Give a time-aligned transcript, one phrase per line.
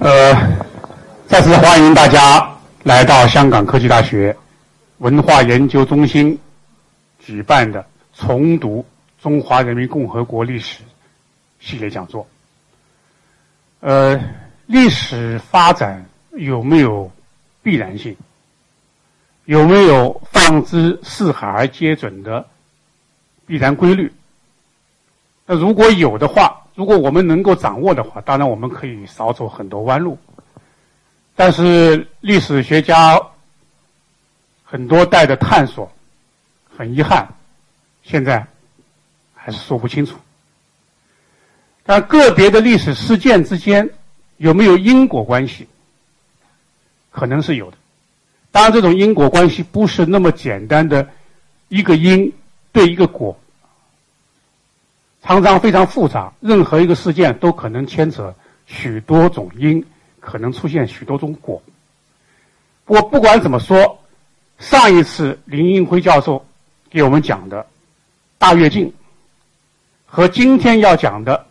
[0.00, 0.34] 呃，
[1.26, 2.50] 再次欢迎大家
[2.84, 4.34] 来到香港科技大学
[4.96, 6.38] 文化研究中心
[7.18, 7.84] 举办的
[8.16, 8.82] “重读
[9.20, 10.82] 中华人民共和国历史”
[11.60, 12.26] 系列讲座。
[13.80, 14.18] 呃，
[14.64, 17.12] 历史发展有没有
[17.62, 18.16] 必然性？
[19.44, 22.46] 有没有放之四海而皆准的
[23.44, 24.10] 必然规律？
[25.44, 30.16] 那如果有的话，如果我们能够掌握的话，当然我们可以少走很多弯路。
[31.36, 33.20] 但是历史学家
[34.64, 35.92] 很多代的探索，
[36.74, 37.28] 很遗憾，
[38.02, 38.46] 现在
[39.34, 40.16] 还是说不清楚。
[41.84, 43.90] 但个别的历史事件之间
[44.38, 45.68] 有没有因果关系？
[47.10, 47.76] 可能是有的。
[48.50, 51.10] 当然，这种因果关系不是那么简单的
[51.68, 52.32] 一个因
[52.72, 53.38] 对一个果。
[55.22, 58.34] 常常非常复杂，任何一个事件都可能牵扯
[58.66, 59.84] 许多种因，
[60.18, 61.62] 可能出现许多种果。
[62.86, 63.98] 我不管怎么说，
[64.58, 66.44] 上一次林英辉教授
[66.88, 67.66] 给我们讲的
[68.38, 68.92] 大跃进，
[70.06, 71.46] 和今天要讲的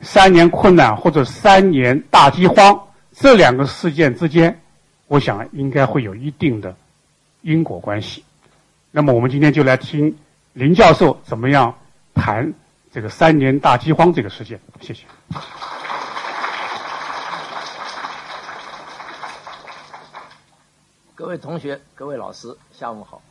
[0.00, 2.78] 三年困难或者三年大饥荒
[3.12, 4.60] 这两个事件之间，
[5.06, 6.74] 我想应该会有一定的
[7.42, 8.24] 因果关系。
[8.90, 10.14] 那么，我们今天就来听
[10.52, 11.72] 林教授怎么样
[12.14, 12.52] 谈。
[12.92, 15.06] 这个三年大饥荒这个事件，谢谢。
[21.14, 23.22] 各位同学、各位老师，下午好。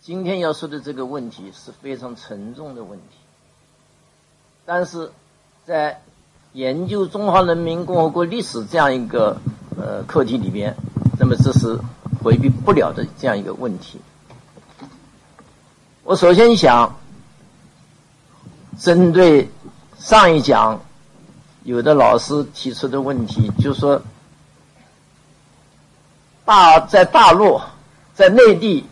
[0.00, 3.18] 今天要说的这个问题是非常沉重的问题，
[4.64, 5.12] 但是
[5.66, 6.00] 在
[6.54, 9.36] 研究中华人民共和国历史这样一个
[9.76, 10.74] 呃课题里边，
[11.18, 11.78] 那么这是
[12.24, 14.00] 回避不了的这样一个问题。
[16.04, 16.98] 我首先想。
[18.80, 19.46] 针对
[19.98, 20.80] 上一讲
[21.64, 24.00] 有的老师提出的问题，就说
[26.46, 27.60] 大在大陆
[28.14, 28.86] 在内地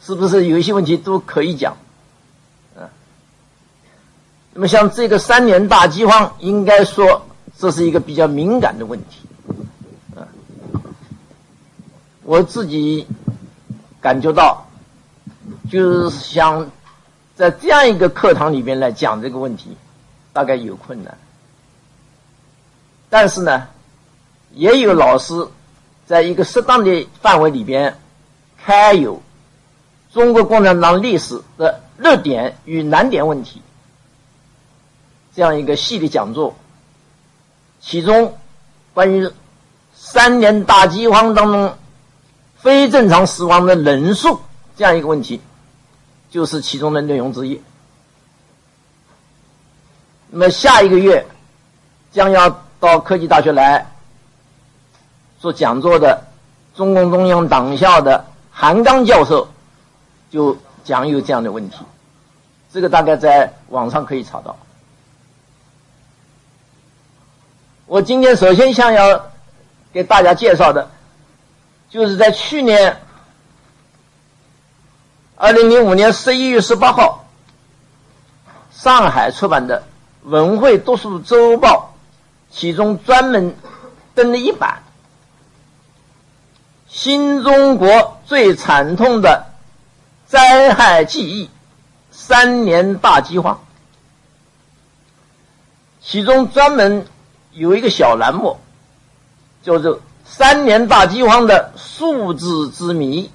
[0.00, 1.76] 是不是有一些问题都可以讲？
[2.74, 2.88] 嗯，
[4.54, 7.26] 那么像这个三年大饥荒，应该说
[7.58, 9.20] 这是一个比较敏感的问题。
[10.16, 10.26] 嗯，
[12.22, 13.06] 我自己
[14.00, 14.66] 感觉到
[15.70, 16.66] 就是想。
[17.36, 19.76] 在这样一个课堂里边来讲这个问题，
[20.32, 21.18] 大概有困难。
[23.10, 23.68] 但是呢，
[24.52, 25.46] 也有老师
[26.06, 27.98] 在一个适当的范围里边
[28.64, 29.22] 开有
[30.12, 33.62] 中国共产党历史的热点与难点问题
[35.34, 36.54] 这样一个系列讲座。
[37.80, 38.36] 其中
[38.94, 39.30] 关于
[39.92, 41.76] 三年大饥荒当中
[42.56, 44.40] 非正常死亡的人数
[44.76, 45.40] 这样一个问题。
[46.34, 47.62] 就是其中的内容之一。
[50.30, 51.24] 那么下一个月
[52.10, 53.86] 将要到科技大学来
[55.38, 56.24] 做讲座的
[56.74, 59.48] 中共中央党校的韩刚教授
[60.28, 61.76] 就讲有这样的问题，
[62.72, 64.56] 这个大概在网上可以查到。
[67.86, 69.30] 我今天首先想要
[69.92, 70.90] 给大家介绍的，
[71.88, 73.00] 就是在去年。
[75.44, 77.26] 二零零五年十一月十八号，
[78.72, 79.84] 上海出版的
[80.30, 81.94] 《文汇读书周报》，
[82.56, 83.54] 其中专门
[84.14, 84.82] 登了一版
[86.88, 89.44] 《新中国最惨痛的
[90.24, 91.50] 灾害记忆——
[92.10, 93.56] 三年大饥荒》，
[96.00, 97.06] 其中专门
[97.52, 98.56] 有一个小栏目，
[99.62, 103.30] 叫做“三年大饥荒的数字之谜”。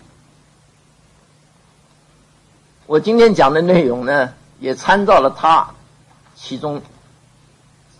[2.89, 5.75] 我今天讲的内容呢，也参照了他
[6.35, 6.81] 其中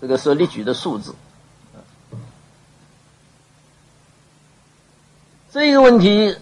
[0.02, 1.14] 这个所列举的数字。
[5.52, 6.36] 这个问题，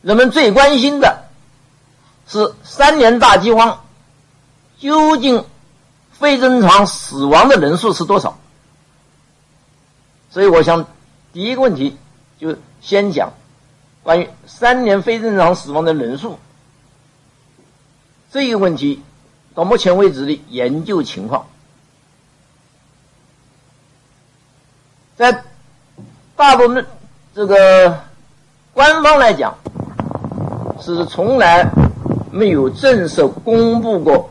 [0.00, 1.26] 人们最关心的
[2.26, 3.84] 是三年大饥荒
[4.78, 5.44] 究竟
[6.12, 8.38] 非正常死亡的人数是多少？
[10.30, 10.86] 所以，我想
[11.34, 11.98] 第一个问题
[12.38, 13.34] 就先讲
[14.02, 16.38] 关于三年非正常死亡的人数。
[18.34, 19.00] 这一个问题，
[19.54, 21.46] 到目前为止的研究情况，
[25.16, 25.44] 在
[26.34, 26.84] 大陆的
[27.32, 28.00] 这个
[28.72, 29.56] 官方来讲，
[30.80, 31.70] 是从来
[32.32, 34.28] 没有正式公布过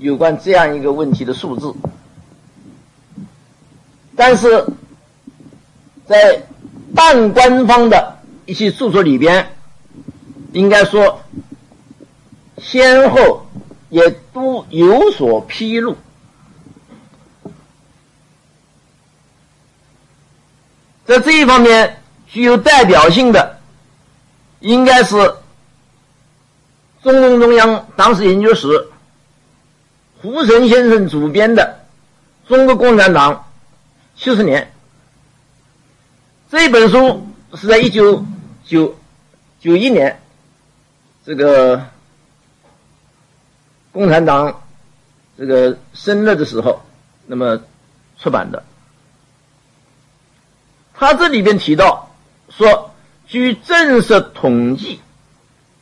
[0.00, 1.72] 有关这样一个问题的数字，
[4.16, 4.66] 但是
[6.04, 6.42] 在
[6.96, 9.52] 半官方的一些著作里边，
[10.50, 11.20] 应该说。
[12.58, 13.46] 先后
[13.90, 15.96] 也都有所披露。
[21.04, 23.60] 在这一方面具有代表性的，
[24.60, 25.16] 应该是
[27.02, 28.88] 中共中央党史研究室
[30.20, 31.78] 胡绳先生主编的
[32.48, 33.46] 《中国共产党
[34.16, 34.62] 七十年》
[36.50, 37.24] 这本书
[37.54, 38.24] 是在一九
[38.64, 38.96] 九
[39.60, 40.20] 九一年，
[41.24, 41.80] 这个
[43.96, 44.60] 共产党
[45.38, 46.82] 这个生日的时候，
[47.24, 47.62] 那么
[48.18, 48.62] 出版的。
[50.92, 52.10] 他这里边提到
[52.50, 52.94] 说，
[53.26, 55.00] 据正式统计，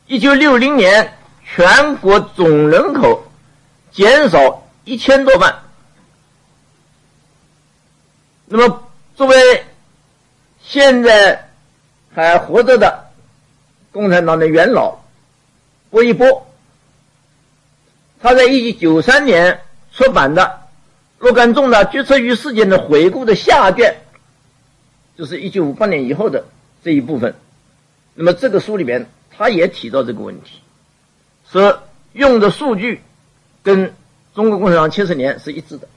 [0.07, 3.29] 一九六零年全国总人口
[3.91, 5.63] 减少一千多万。
[8.45, 9.65] 那么，作为
[10.63, 11.49] 现在
[12.13, 13.11] 还活着的
[13.91, 14.99] 共产党的元老
[15.89, 16.44] 薄一波，
[18.21, 20.43] 他在一九九三年出版的
[21.19, 24.01] 《若干重大决策与事件的回顾》的下卷。
[25.17, 26.43] 就是一九五八年以后的
[26.83, 27.35] 这一部分，
[28.15, 30.59] 那么这个书里面他也提到这个问题，
[31.49, 33.01] 说用的数据
[33.63, 33.93] 跟
[34.33, 35.87] 中国共产党七十年是一致的，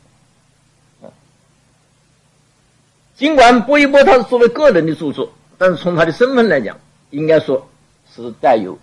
[3.16, 6.78] 尽管波一波他是作为个人的著作，但是从他的身份来讲，
[7.10, 7.68] 应该说
[8.14, 8.78] 是带有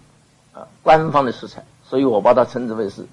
[0.51, 3.05] 啊官方的色彩，所以我把它称之为是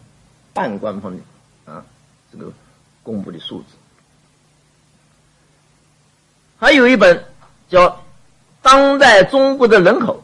[0.52, 1.84] 半官方的啊
[2.30, 2.52] 这个
[3.02, 3.64] 公布的数字。
[6.58, 7.24] 还有一本
[7.68, 7.88] 叫
[8.62, 10.18] 《当代中国的人口》，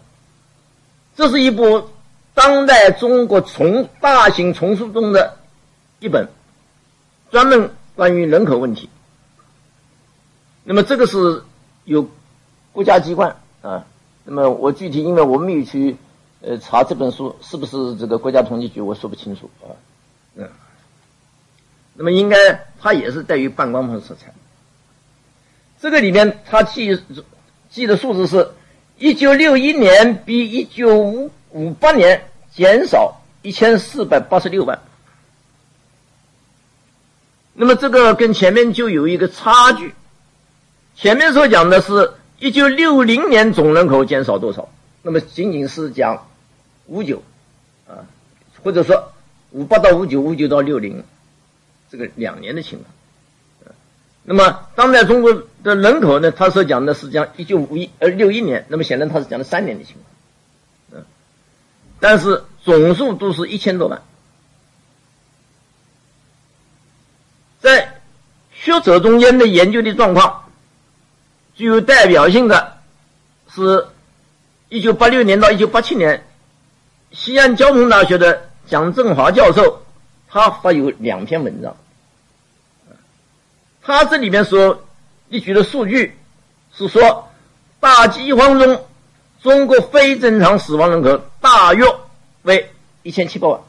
[1.17, 1.89] 这是一部
[2.35, 5.39] 当代中国从大型丛书中的
[5.99, 6.29] 一本，
[7.31, 8.89] 专门关于人口问题。
[10.63, 11.43] 那么这个是
[11.85, 12.09] 有
[12.73, 13.85] 国家机关啊，
[14.25, 15.97] 那么我具体因为我没有去
[16.41, 19.75] 呃查这本书是不是这个国家统计局，我说不清楚啊，
[21.99, 22.37] 那么应该
[22.81, 24.33] 它也是带于半光谱色彩。
[25.81, 27.03] 这个里面，它记
[27.69, 28.53] 记的数字是，
[28.99, 32.23] 一九六一年比一九五五八年
[32.55, 34.81] 减少一千四百八十六万。
[37.53, 39.93] 那么这个跟前面就有一个差距，
[40.95, 44.69] 前面所讲的是一九六零年总人口减少多少，
[45.03, 46.29] 那么仅仅是讲
[46.87, 47.21] 五九，
[47.89, 48.07] 啊，
[48.63, 49.13] 或者说
[49.51, 51.03] 五八到五九，五九到六零，
[51.91, 52.91] 这个两年的情况。
[54.31, 55.33] 那么，当代中国
[55.65, 56.31] 的人口呢？
[56.31, 61.07] 他所讲的是讲一九五一呃六一年，那么显然他是讲了三年的情况，嗯，
[61.99, 64.03] 但是总数都是一千多万。
[67.61, 68.03] 在
[68.53, 70.51] 学者中间的研究的状况，
[71.55, 72.77] 具有代表性的
[73.51, 73.87] 是，
[74.69, 76.27] 一九八六年到一九八七年，
[77.13, 79.87] 西安交通大学的蒋振华教授，
[80.29, 81.77] 他发有两篇文章。
[83.83, 84.85] 他这里面所
[85.29, 86.17] 列举的数据
[86.75, 87.31] 是说，
[87.81, 88.85] 大饥荒中，
[89.43, 91.85] 中国非正常死亡人口大约
[92.43, 92.71] 为
[93.03, 93.61] 一千七百万。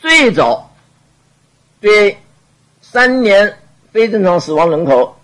[0.00, 0.72] 最早
[1.80, 2.18] 对
[2.80, 3.60] 三年
[3.92, 5.16] 非正常死亡人口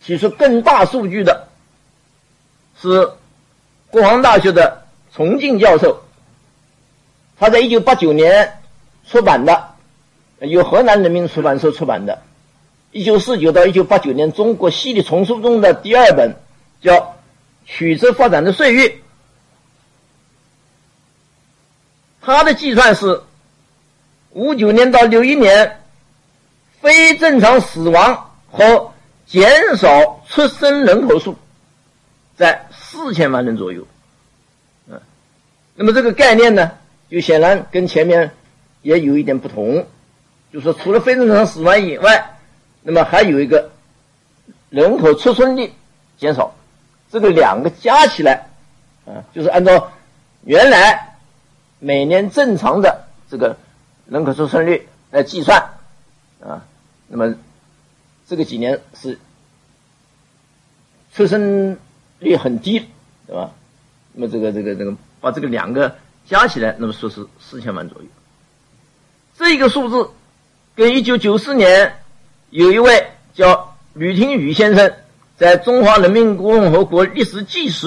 [0.00, 1.48] 提出更大数据的
[2.80, 3.10] 是
[3.90, 6.02] 国防大学的崇敬教授。
[7.38, 8.60] 他在一九八九年
[9.08, 9.74] 出版的，
[10.40, 12.22] 由河南人民出版社出版的，
[12.90, 16.34] 一九四九到一九八九年中国系列丛书中的第二本，
[16.82, 16.94] 叫
[17.64, 18.88] 《曲折发展的岁月》。
[22.20, 23.22] 他的计算是
[24.30, 25.80] 五九年到六一年，
[26.80, 28.92] 非正常死亡和
[29.26, 31.36] 减少出生人口数
[32.36, 33.86] 在四千万人左右。
[34.88, 35.00] 嗯，
[35.76, 36.72] 那么这个概念呢？
[37.10, 38.32] 就显然跟前面
[38.82, 39.86] 也有一点不同，
[40.52, 42.38] 就是除了非正常死亡以外，
[42.82, 43.70] 那么还有一个
[44.68, 45.72] 人口出生率
[46.18, 46.54] 减少，
[47.10, 48.50] 这个两个加起来，
[49.06, 49.92] 啊，就是按照
[50.44, 51.16] 原来
[51.78, 53.56] 每年正常的这个
[54.06, 55.70] 人口出生率来计算，
[56.40, 56.66] 啊，
[57.06, 57.34] 那么
[58.26, 59.18] 这个几年是
[61.14, 61.78] 出生
[62.20, 62.80] 率很低，
[63.26, 63.50] 对吧？
[64.12, 65.96] 那么这个这个这个把这个两个。
[66.28, 68.08] 加起来，那么说是四千万左右。
[69.38, 70.10] 这个数字
[70.76, 72.00] 跟一九九四年
[72.50, 74.92] 有一位叫吕廷宇先生
[75.38, 77.86] 在《中华人民共和国历史纪实》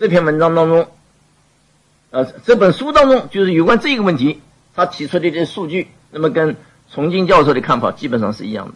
[0.00, 0.88] 这篇文章当中，
[2.10, 4.40] 呃，这本书当中就是有关这个问题，
[4.74, 6.56] 他提出的这些数据，那么跟
[6.92, 8.74] 崇敬教授的看法基本上是一样的。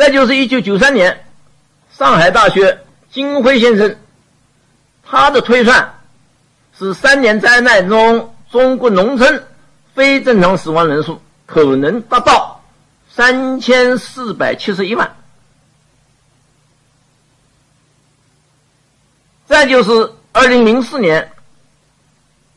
[0.00, 1.26] 再就是一九九三年，
[1.92, 2.78] 上海大学
[3.12, 3.98] 金辉先生。
[5.04, 6.00] 他的推算
[6.78, 9.46] 是三年灾难中中国农村
[9.94, 12.62] 非正常死亡人数可能达到
[13.10, 15.16] 三千四百七十一万。
[19.44, 21.30] 再就是二零零四年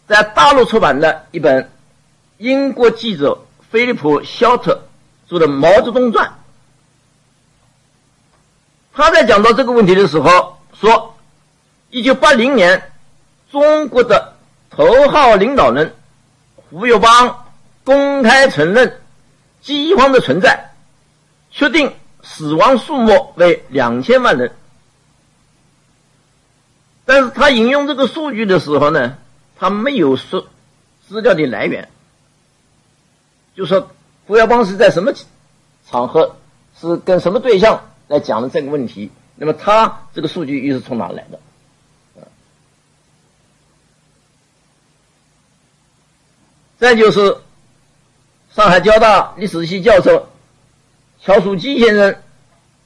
[0.08, 1.70] 在大陆出版的一本
[2.38, 3.38] 英国记者
[3.70, 4.88] 菲利普·肖特
[5.28, 6.26] 做的《毛泽东传》，
[8.94, 11.16] 他在讲到这个问题的时候说，
[11.90, 12.92] 一九八零年
[13.52, 14.36] 中国的
[14.70, 15.96] 头号领导人
[16.56, 17.46] 胡耀邦
[17.84, 19.02] 公开承认
[19.62, 20.74] 饥荒的存在，
[21.52, 24.52] 确定死亡数目为两千万人。
[27.06, 29.18] 但是他引用这个数据的时候呢，
[29.58, 30.48] 他没有说
[31.08, 31.90] 资料的来源，
[33.56, 33.90] 就说
[34.28, 35.14] 胡耀邦是在什么
[35.90, 36.38] 场合，
[36.80, 39.10] 是跟什么对象来讲的这个问题。
[39.36, 41.40] 那么他这个数据又是从哪来的？
[46.78, 47.38] 再就是
[48.54, 50.30] 上海交大历史系教授
[51.22, 52.16] 乔树基先生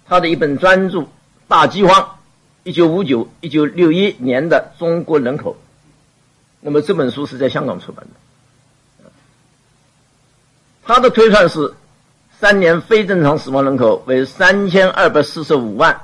[0.06, 1.00] 他的一本专著
[1.48, 1.94] 《大饥荒》。
[2.64, 5.56] 一九五九、一九六一年的中国人口，
[6.60, 9.10] 那么这本书是在香港出版的。
[10.84, 11.74] 他的推算是
[12.40, 16.02] 三年非正常死亡人口为三千二百四十五万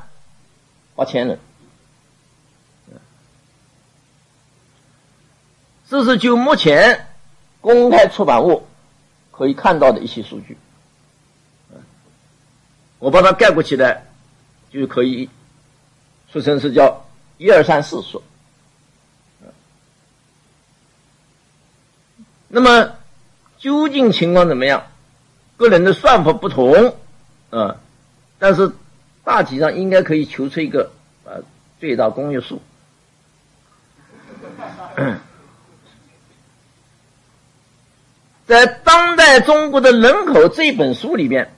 [0.96, 1.40] 八千人。
[5.90, 7.08] 这是就目前
[7.62, 8.66] 公开出版物
[9.32, 10.58] 可以看到的一些数据。
[13.00, 14.06] 我把它概括起来，
[14.72, 15.30] 就可以。
[16.32, 17.06] 俗称是叫
[17.38, 18.24] 一二三四数，
[22.48, 22.96] 那么
[23.60, 24.88] 究竟情况怎么样？
[25.58, 26.96] 个人的算法不同，
[27.50, 27.78] 啊，
[28.40, 28.72] 但是
[29.24, 30.92] 大体上应该可以求出一个
[31.26, 31.42] 啊
[31.80, 32.62] 最大公约数。
[38.46, 41.54] 在当代中国的人口这本书里边，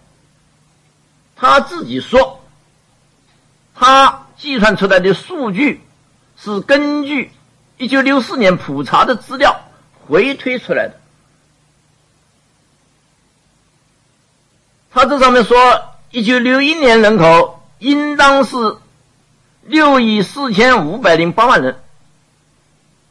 [1.36, 2.42] 他自己说，
[3.74, 4.22] 他。
[4.38, 5.80] 计算出来的数据
[6.38, 7.32] 是根据
[7.78, 9.62] 一九六四年普查的资料
[10.06, 11.00] 回推出来的。
[14.96, 15.58] 他这上面说，
[16.12, 18.78] 一九六一年人口应当是
[19.64, 21.76] 六亿四千五百零八万人，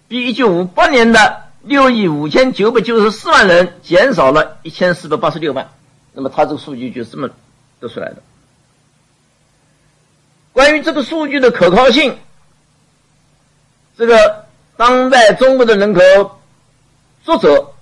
[0.09, 5.71] 比一九五八年的六亿五千九百九十四万人减少了一千四百八十六万。
[6.15, 7.29] 那么，他这个数据就这么
[7.81, 8.23] 得出来的。
[10.55, 12.17] 关于这个数据的可靠性，
[13.99, 14.47] 这个
[14.79, 16.01] 当代中国的人口
[17.25, 17.75] 作者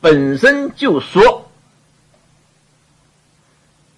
[0.00, 1.43] 本身就说，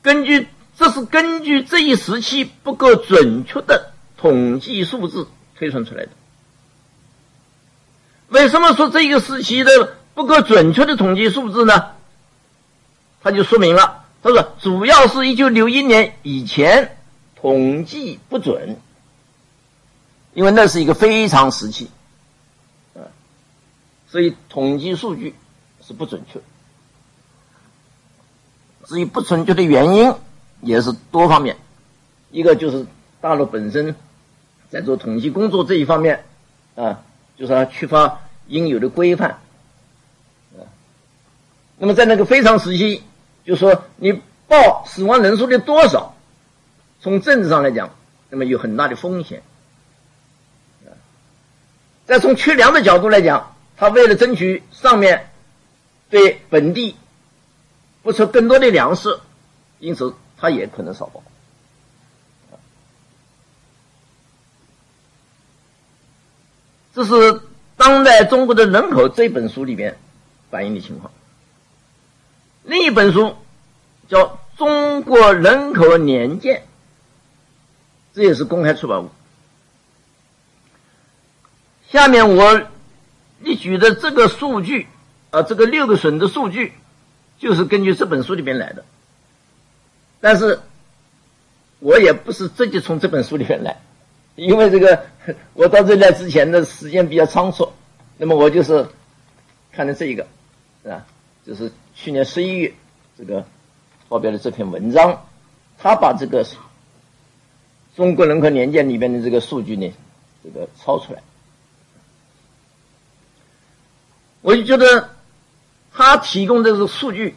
[0.07, 0.47] 根据
[0.79, 5.27] 这是根据这一时期不够准确的统计数字
[5.59, 6.11] 推算出来的。
[8.29, 11.91] 为什么说这个时期的不够准确的统计数字呢？
[13.21, 16.93] 他就说明了，他说主要是一九六一年以前。
[17.39, 18.81] 统计不准，
[20.35, 21.91] 因为那是一个非常时期，
[22.95, 23.07] 啊，
[24.09, 25.35] 所以统计数据
[25.87, 26.41] 是不准确。
[28.87, 30.15] 至于不准确的原因，
[30.61, 31.57] 也是多方面，
[32.31, 32.87] 一个就是
[33.21, 33.95] 大陆本身
[34.71, 36.25] 在做统计工作这一方面，
[36.77, 37.03] 啊，
[37.37, 39.39] 就是它缺乏应有的规范，
[40.57, 40.65] 啊，
[41.79, 43.03] 那么在那个非常时期，
[43.45, 46.15] 就说你报死亡人数的多少。
[46.99, 47.91] 从政治上来讲，
[48.31, 49.43] 那么有很大的风险。
[52.05, 55.29] 再从缺粮的角度来讲，他为了争取上面
[56.09, 56.97] 对本地
[58.07, 59.19] 不出更多的粮食，
[59.81, 61.25] 因此他也可能少报。
[66.95, 67.13] 这是
[67.77, 69.99] 《当代中国的人口》这本书里边
[70.53, 71.11] 反映的情况。
[72.63, 73.37] 另一本书
[74.09, 76.59] 叫《中国人口年鉴》。
[78.15, 79.11] 这也是公开出版物。
[81.91, 82.63] 下面我
[83.41, 84.87] 列举的这个数据，
[85.31, 86.73] 啊，这个六个省的数据，
[87.39, 88.85] 就是根据这本书里面来的。
[90.21, 90.61] 但是，
[91.79, 93.81] 我也不是直接从这本书里面来，
[94.35, 95.07] 因为这个
[95.55, 97.73] 我到这来之前的时间比较仓促，
[98.19, 98.87] 那么我就是
[99.73, 100.27] 看的这一个，
[100.85, 101.07] 啊？
[101.47, 102.75] 就是去年十一月
[103.17, 103.45] 这个
[104.09, 105.27] 发表的这篇文章，
[105.79, 106.47] 他把这个。
[107.95, 109.91] 中国人口年鉴里边的这个数据呢，
[110.45, 111.23] 这个抄出来，
[114.43, 115.16] 我就觉得
[115.97, 117.35] 他提供这个数据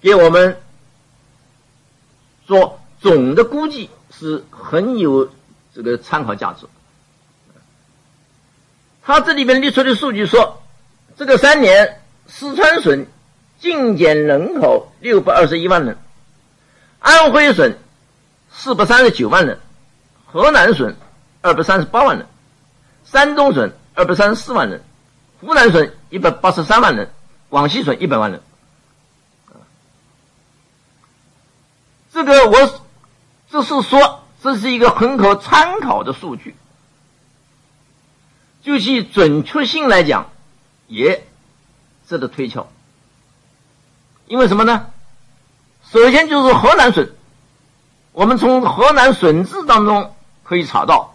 [0.00, 0.58] 给我们
[2.46, 5.30] 做总的估计是很有
[5.74, 6.66] 这个参考价值。
[9.02, 10.62] 他这里边列出的数据说，
[11.16, 13.06] 这个三年四川省
[13.58, 15.98] 净减人口六百二十一万人，
[17.00, 17.76] 安徽省
[18.50, 19.60] 四百三十九万人，
[20.24, 20.96] 河南省
[21.42, 22.26] 二百三十八万人，
[23.04, 24.82] 山东省二百三十四万人，
[25.40, 27.10] 湖南省一百八十三万人，
[27.48, 28.42] 广西省一百万人。
[32.12, 32.80] 这个我
[33.50, 36.56] 这是说，这是一个很可参考的数据。
[38.62, 40.30] 就其准确性来讲，
[40.88, 41.26] 也
[42.06, 42.68] 值得推敲。
[44.26, 44.90] 因为什么呢？
[45.90, 47.08] 首先就是河南省，
[48.12, 51.14] 我们从河南省志当中可以查到，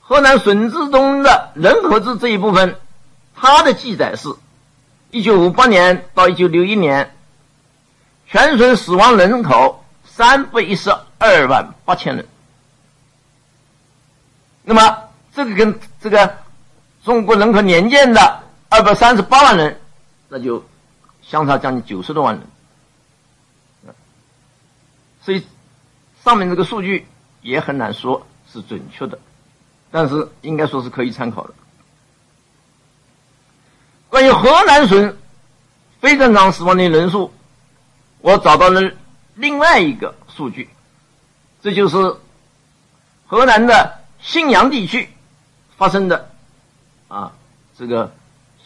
[0.00, 2.80] 河南省志中的人口志这一部分，
[3.34, 4.30] 它的记载是：
[5.10, 7.14] 一九五八年到一九六一年，
[8.26, 12.26] 全省死亡人口三百一十二万八千人。
[14.62, 15.04] 那么。
[15.34, 16.36] 这个跟这个
[17.04, 19.80] 中国人口年鉴的二百三十八万人，
[20.28, 20.64] 那就
[21.22, 23.94] 相差将近九十多万人。
[25.22, 25.46] 所以
[26.24, 27.06] 上面这个数据
[27.40, 29.16] 也很难说是准确的，
[29.92, 31.54] 但是应该说是可以参考的。
[34.18, 35.16] 关于河南省
[36.00, 37.32] 非正常死亡的人数，
[38.20, 38.82] 我找到了
[39.36, 40.68] 另外一个数据，
[41.62, 42.16] 这就是
[43.28, 45.08] 河南的信阳地区。
[45.76, 46.32] 发生的
[47.06, 47.30] 啊，
[47.78, 48.12] 这个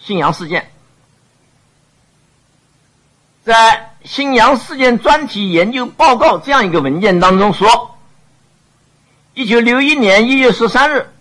[0.00, 0.72] 信阳事件，
[3.44, 7.98] 在《信阳事件专题研究报告》这样一个文件当中说，
[9.34, 11.12] 一九六一年一月十三日，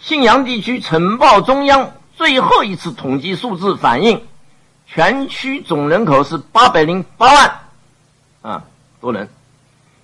[0.00, 4.24] 信阳地区呈报中央最后一次统计数字，反映
[4.86, 7.60] 全区总人口是八百零八万
[8.42, 8.64] 啊
[9.00, 9.28] 多人。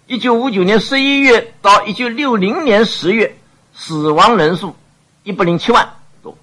[0.08, 3.36] 一九五九年十一月到一九六零年十月。
[3.80, 4.74] 死亡人数
[5.22, 6.36] 一百零七万多，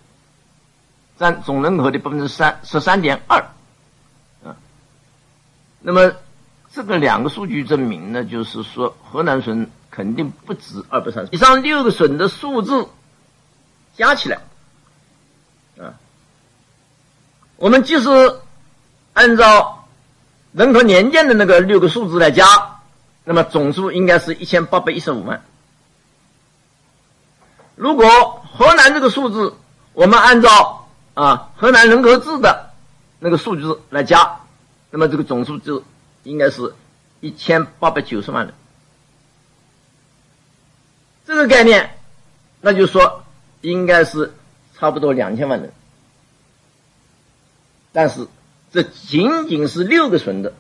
[1.20, 3.42] 占总人口的百分之三十三点二，
[4.46, 4.56] 啊，
[5.82, 6.14] 那么
[6.72, 12.88] 这个两个数据证明呢，就是说河南省肯定不止二百三十，以上六个省的数字
[13.98, 14.38] 加起来，
[15.78, 15.92] 啊，
[17.58, 18.10] 我们即使
[19.14, 19.88] 按照
[20.52, 22.46] 人口年鉴的那个六个数字来加，
[23.24, 25.42] 那么总数应该是一千八百一十五万。
[27.76, 29.56] 如果河南这个数字，
[29.94, 32.72] 我们按照啊河南人口志的
[33.20, 34.40] 那个数字来加，
[34.92, 35.84] 那么这个总数就
[36.24, 36.74] 应该是
[37.20, 38.54] 一千八百九十万人。
[41.26, 41.98] 这个概念，
[42.62, 43.24] 那就说
[43.62, 44.34] 应该是
[44.78, 45.74] 差不多两千万人。
[47.96, 48.28] 但是
[48.74, 50.54] 这仅仅是六个省的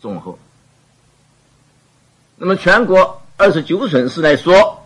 [0.00, 0.38] 总和。
[2.36, 4.80] 那么全国二十九个省市来说。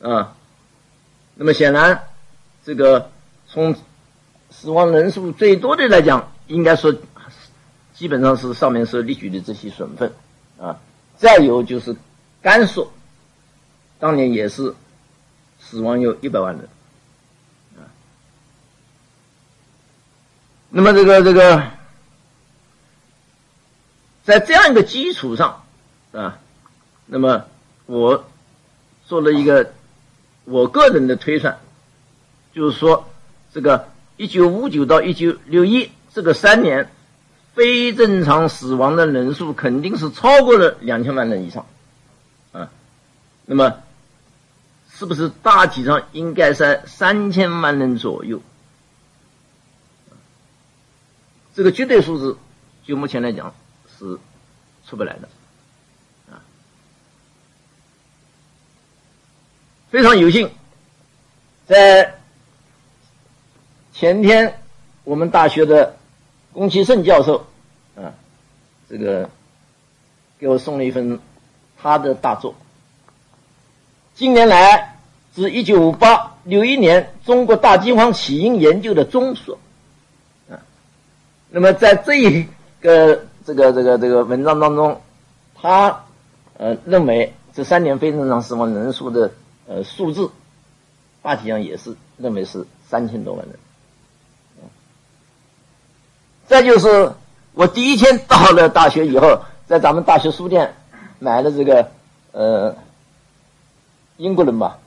[0.00, 0.34] 啊，
[1.36, 2.02] 那么显然，
[2.64, 3.08] 这个
[3.46, 3.76] 从
[4.50, 6.92] 死亡人数最多的来讲，应该说
[7.94, 10.12] 基本上是上面所列举的这些省份
[10.60, 10.80] 啊。
[11.16, 11.94] 再有就是
[12.40, 12.90] 甘肃，
[14.00, 14.74] 当年也是
[15.60, 16.68] 死亡有一百万人
[20.74, 21.62] 那么这个这个，
[24.24, 25.62] 在这样一个基础上
[26.12, 26.38] 啊，
[27.06, 27.44] 那么
[27.86, 28.24] 我
[29.06, 29.72] 做了一个。
[30.44, 31.60] 我个人的推算，
[32.52, 33.08] 就是说，
[33.54, 36.90] 这个一九五九到一九六一这个三年，
[37.54, 41.64] 非正常死亡的人数肯定是超过了两千万人以上，
[42.50, 42.70] 啊，
[43.46, 43.72] 那么，
[44.90, 48.42] 是不是大体上应该在三千万人左右？
[51.54, 52.38] 这个绝对数字，
[52.84, 53.54] 就目前来讲
[53.98, 54.18] 是
[54.86, 55.28] 出不来的。
[56.30, 56.40] 啊
[59.90, 60.50] 非常有幸，
[61.66, 62.14] 在
[63.92, 64.58] 前天，
[65.04, 65.96] 我们大学的
[66.54, 67.46] 龚其胜教授，
[67.94, 68.14] 啊，
[68.88, 69.28] 这个
[70.38, 71.20] 给我送了一份
[71.76, 72.54] 他的大作。
[74.14, 74.98] 近年来，
[75.34, 79.58] 自一九五八六一年中国大饥荒起因研究的综述，
[81.54, 82.48] 那么在这一
[82.80, 85.00] 个这个这个这个文章当中，
[85.54, 86.04] 他
[86.56, 89.30] 呃认为这三年非正常死亡人数的。
[89.64, 90.28] 呃，数字
[91.22, 93.56] 大体上也是认为是三千多万人。
[96.48, 97.12] 再就是
[97.54, 100.74] 我第一天到了大学以后，在咱们大学书店
[101.20, 101.88] 买了这个
[102.32, 102.74] 呃
[104.16, 104.78] 英国人吧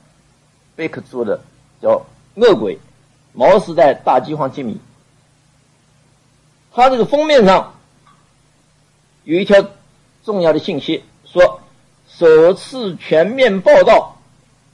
[0.76, 1.40] 贝克做的
[1.80, 1.90] 叫
[2.34, 2.78] 《恶鬼
[3.32, 4.74] 毛时代大饥荒揭秘》，
[6.76, 7.74] 它这个封面上
[9.24, 9.70] 有一条
[10.24, 11.62] 重要的信息，说
[12.06, 14.12] 首次全面报道。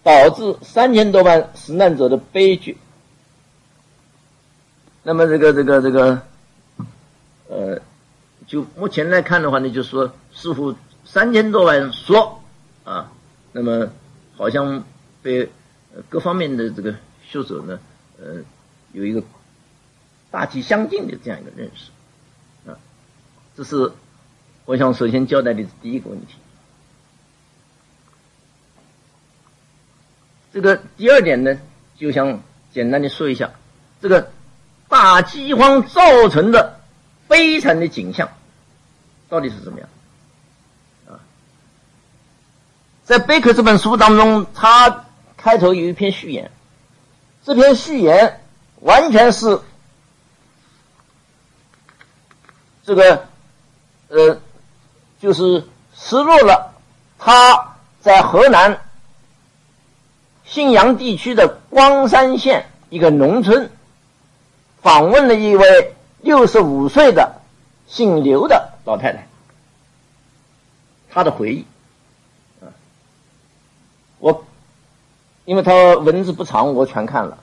[0.05, 2.77] 导致三千多万死难者的悲剧。
[5.05, 6.23] 那么这个这个这个，
[7.49, 7.81] 呃，
[8.49, 12.43] 就目前来看的话呢，就是说似乎三千多万说
[12.83, 13.13] 啊，
[13.53, 13.93] 那么
[14.37, 14.83] 好像
[15.23, 15.49] 被
[16.09, 17.79] 各方面的这个学者呢，
[18.19, 18.41] 呃，
[18.91, 19.23] 有一个
[20.33, 21.91] 大体相近的这样一个认识
[22.69, 22.75] 啊，
[23.55, 23.93] 这是
[24.65, 26.35] 我想首先交代的第一个问题。
[30.53, 31.59] 这个第二点呢，
[31.97, 32.43] 就想
[32.73, 33.53] 简单的说一下，
[34.01, 34.31] 这个
[34.89, 36.81] 大饥荒造成的
[37.29, 38.31] 悲惨的景象
[39.29, 39.89] 到底是怎么样？
[41.09, 41.21] 啊，
[43.05, 45.05] 在贝克这本书当中，他
[45.37, 46.51] 开头有一篇序言，
[47.43, 48.41] 这篇序言
[48.81, 49.61] 完全是
[52.85, 53.27] 这个
[54.09, 54.39] 呃，
[55.21, 56.75] 就是失落了
[57.19, 58.81] 他在河南。
[60.45, 63.71] 信阳地区的光山县一个农村，
[64.83, 67.41] 访问了一位六十五岁的
[67.87, 69.27] 姓刘的老太太，
[71.09, 71.65] 她的回忆，
[74.19, 74.45] 我
[75.47, 77.39] 因为她文字不长，我全看了，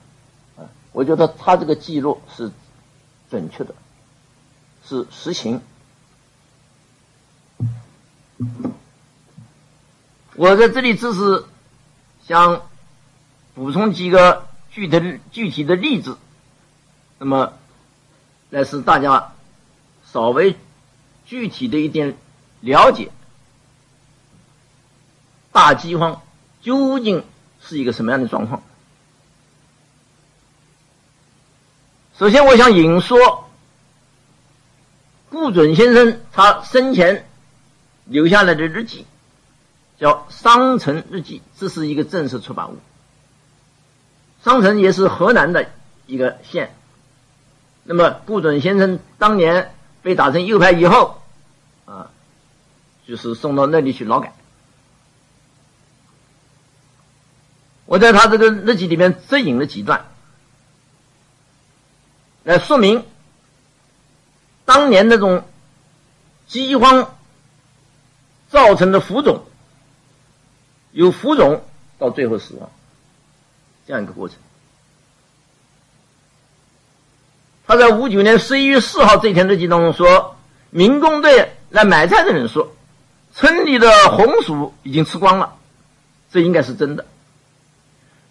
[0.57, 2.51] 啊，我觉得她这个记录是
[3.31, 3.73] 准确的，
[4.89, 5.61] 是实情。
[10.35, 11.45] 我在这里只是
[12.27, 12.63] 想。
[13.55, 16.17] 补充几个具体具体的例子，
[17.17, 17.51] 那么
[18.51, 19.33] 来使大家
[20.13, 20.55] 稍微
[21.25, 22.15] 具体的一点
[22.61, 23.11] 了解
[25.51, 26.21] 大饥荒
[26.61, 27.25] 究竟
[27.61, 28.63] 是一个什么样的状况。
[32.17, 33.48] 首先，我想引说
[35.29, 37.27] 顾准先生他生前
[38.05, 39.05] 留下来的日记，
[39.99, 42.77] 叫《商城日记》，这是一个正式出版物。
[44.43, 45.69] 商城也是河南的
[46.07, 46.75] 一个县。
[47.83, 51.21] 那么顾准先生当年被打成右派以后，
[51.85, 52.09] 啊，
[53.07, 54.33] 就是送到那里去劳改。
[57.85, 60.05] 我在他这个日记里面摘引了几段，
[62.43, 63.03] 来说明
[64.69, 65.45] 当年那种
[66.45, 67.15] 饥荒
[68.49, 69.43] 造成的浮肿，
[70.91, 71.63] 由浮肿
[71.97, 72.69] 到最后死亡。
[73.87, 74.37] 这样一个过程，
[77.65, 80.37] 他在五九年十一月四号这天日记当中说，
[80.69, 82.71] 民工队来买菜的人说，
[83.33, 85.57] 村里的红薯已经吃光了，
[86.31, 87.07] 这应该是真的。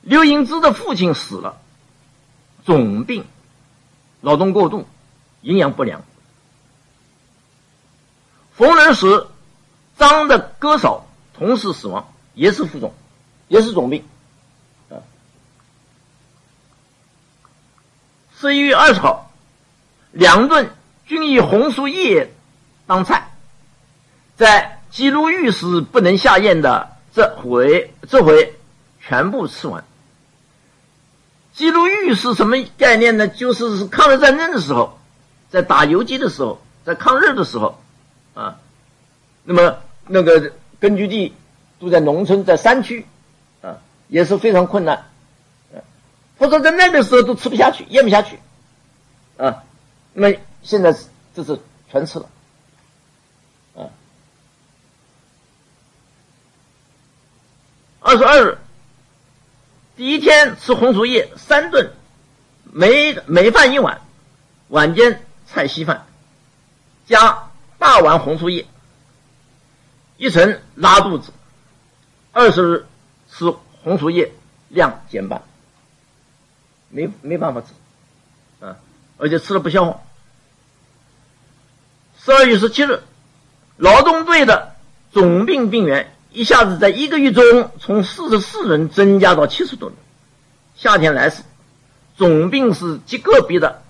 [0.03, 1.61] 刘英芝的父亲死了，
[2.65, 3.25] 肿病，
[4.21, 4.87] 劳动过度，
[5.41, 6.05] 营养不良。
[8.59, 9.29] 逢人时，
[9.97, 12.93] 张的哥嫂同时死亡，也是副总，
[13.47, 14.05] 也是总病。
[18.37, 19.31] 十一月二十号，
[20.11, 20.71] 两顿
[21.07, 22.35] 均以红薯叶
[22.89, 23.31] 当菜，
[24.37, 28.59] 在记录御史不能下咽的这回，这回
[29.01, 29.85] 全部吃完。
[31.55, 33.29] 记录御是什么概念呢？
[33.29, 34.99] 就是抗日战争的时候，
[35.49, 37.81] 在打游击的时候，在抗日的时候，
[39.51, 41.35] 那么那个根据地
[41.79, 43.07] 都在农村，在山区，
[43.63, 44.97] 啊，也是非常困难。
[44.99, 45.81] 啊
[46.39, 48.39] 或者在那个时候都吃不下去，咽不下去，
[49.39, 49.65] 啊，
[50.13, 50.95] 那么现在
[51.35, 51.59] 这是
[51.91, 52.29] 全吃了，
[53.75, 53.89] 啊，
[58.01, 58.59] 二十二日，
[59.97, 61.91] 第一天吃红薯叶三顿，
[62.65, 64.03] 每每饭一碗，
[64.69, 66.07] 晚间菜稀饭，
[67.07, 68.67] 加大碗红薯叶，
[70.19, 71.33] 一层拉肚子，
[72.33, 72.87] 二十日
[73.31, 74.33] 吃红薯叶
[74.69, 75.43] 量减半。
[76.91, 77.69] 没没办法吃，
[78.67, 78.77] 啊，
[79.17, 80.01] 而且吃了不消化。
[82.19, 83.01] 十二月十七日，
[83.77, 84.75] 劳动队的
[85.13, 89.97] 总病病员一下子在一个月中从四十四人增加到七十多人。
[90.75, 91.43] 夏天来时，
[92.17, 93.83] 总病是极个别的，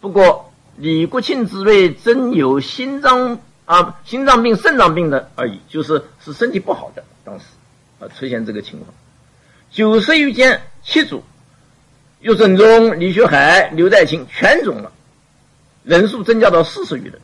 [0.00, 7.04] 不过李国庆之内真有心脏啊心脏病、肾脏病的而已，就是是身体不好的。
[7.22, 7.44] 当时
[8.00, 8.94] 啊出现这个情况，
[9.70, 11.22] 九十余间七组。
[12.20, 14.90] 岳振中、李学海、刘代清全肿了，
[15.84, 17.20] 人数增加到四十余人，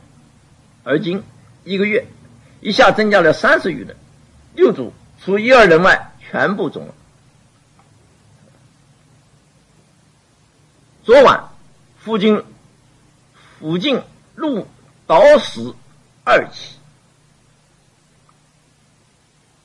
[0.85, 1.21] 而今
[1.65, 2.07] 一个月
[2.61, 3.97] 一下增加了三十余人，
[4.53, 6.93] 六组除一二人外全部肿了。
[11.03, 11.49] 昨晚
[11.99, 12.41] 附近
[13.59, 14.01] 附近
[14.35, 14.65] 路
[15.07, 15.75] 倒死
[16.27, 16.73] 二期，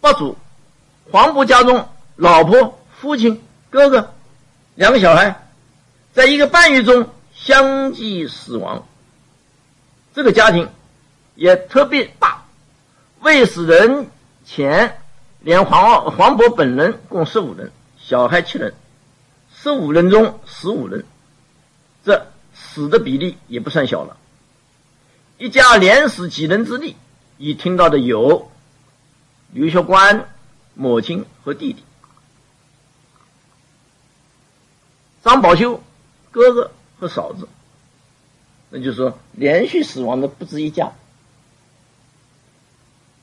[0.03, 0.37] 八组
[1.11, 4.12] 黄埔家中老婆、父亲、哥哥。
[4.75, 5.49] 两个小孩，
[6.12, 8.87] 在一个半月中相继死亡。
[10.14, 10.68] 这个家庭
[11.35, 12.44] 也特别大，
[13.20, 14.11] 未死人
[14.44, 14.99] 前，
[15.40, 18.75] 连黄黄渤本人共十五人，小孩七人，
[19.55, 21.07] 十五人中十五人，
[22.05, 24.18] 这死的比例也不算小了。
[25.40, 26.96] 一家连死几人之力，
[27.38, 28.53] 已听到的有
[29.53, 30.29] 刘学官
[30.74, 31.83] 母亲和弟弟，
[35.24, 35.83] 张宝修
[36.31, 37.48] 哥哥和嫂子。
[38.68, 40.92] 那就是说，连续死亡的不止一家。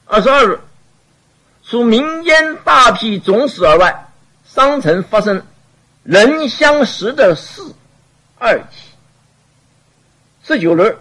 [0.06, 0.60] 二十二日，
[1.64, 4.10] 除民间大批总死而外，
[4.44, 5.46] 商城发生
[6.02, 7.62] 人相识的事
[8.40, 8.90] 二起。
[10.44, 10.98] 十九日，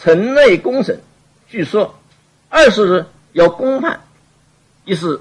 [0.00, 1.02] 城内公审，
[1.46, 1.94] 据说
[2.48, 4.00] 二十日要公判，
[4.86, 5.20] 一是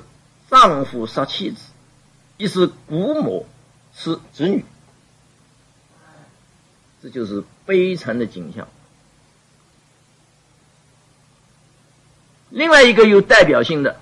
[0.50, 1.58] 丈夫杀妻子，
[2.38, 3.46] 一是姑母
[3.94, 4.64] 吃子女。
[7.04, 8.70] 这就是悲惨的景象。
[12.50, 14.00] 另外一个有代表性的，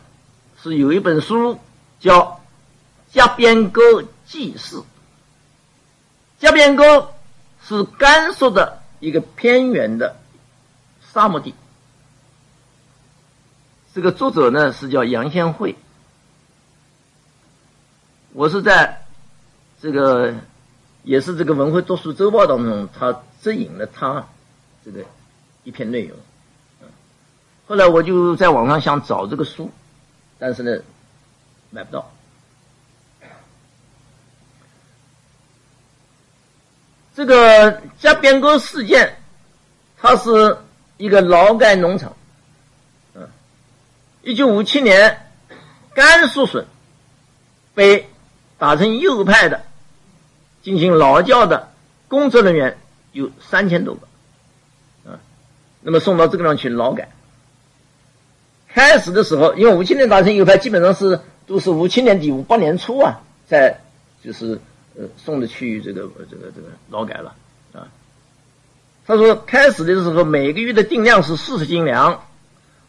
[0.62, 1.60] 是有一本书
[2.00, 2.40] 叫
[3.14, 3.82] 《加边沟
[4.28, 4.76] 记事》。
[6.40, 7.12] 加边沟
[7.68, 10.16] 是甘肃的一个偏远的
[11.18, 11.56] 沙漠地。
[13.96, 15.76] 这个作者呢是叫杨先惠。
[18.34, 19.04] 我是在
[19.82, 20.36] 这个。
[21.04, 24.28] 也是这个《文汇读书周报》当中，他指引了他
[24.84, 25.06] 这个
[25.64, 26.18] 一篇内容。
[27.66, 29.72] 后来我就在网上想找这个书，
[30.38, 30.84] 但是呢，
[31.70, 32.12] 买不到。
[37.16, 39.18] 这个加边沟事件，
[39.96, 40.58] 它是
[40.98, 42.16] 一个劳改农场。
[43.16, 43.28] 嗯，
[44.24, 45.28] 一九五七年，
[45.94, 46.66] 甘肃省
[47.74, 48.10] 被
[48.58, 49.64] 打成右派的。
[50.64, 51.72] 进行劳教的
[52.10, 52.78] 工作人员
[53.14, 55.20] 有三千多个，啊，
[55.80, 57.08] 那么送到这个地方去劳改。
[58.68, 63.80] 开始的时候，因为五七年打成右派，基本上是都是五七年底五八年初啊，在
[64.22, 64.60] 就是
[64.98, 67.34] 呃送的去这个这个这个劳改了。
[69.08, 72.26] 他说开始的时候每个月的定量是四十斤粮，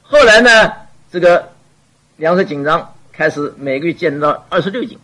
[0.02, 0.72] 后来呢
[1.12, 1.52] 这个
[2.16, 4.98] 粮食紧张，开始每个月减到二十六斤，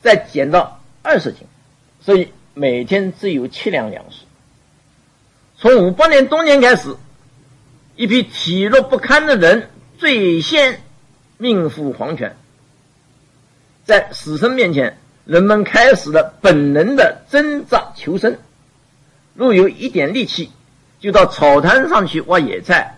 [0.00, 1.46] 再减到二十斤。
[2.00, 4.24] 所以每天只有七两粮食。
[5.58, 6.96] 从五八年冬天开始，
[7.94, 10.80] 一批体弱不堪的人最先
[11.36, 12.36] 命赴黄泉。
[13.84, 18.38] 在死神面前，人们开始了本能的挣扎求生。
[19.34, 20.50] 若有一点力气，
[21.00, 22.96] 就到草滩上去挖野菜、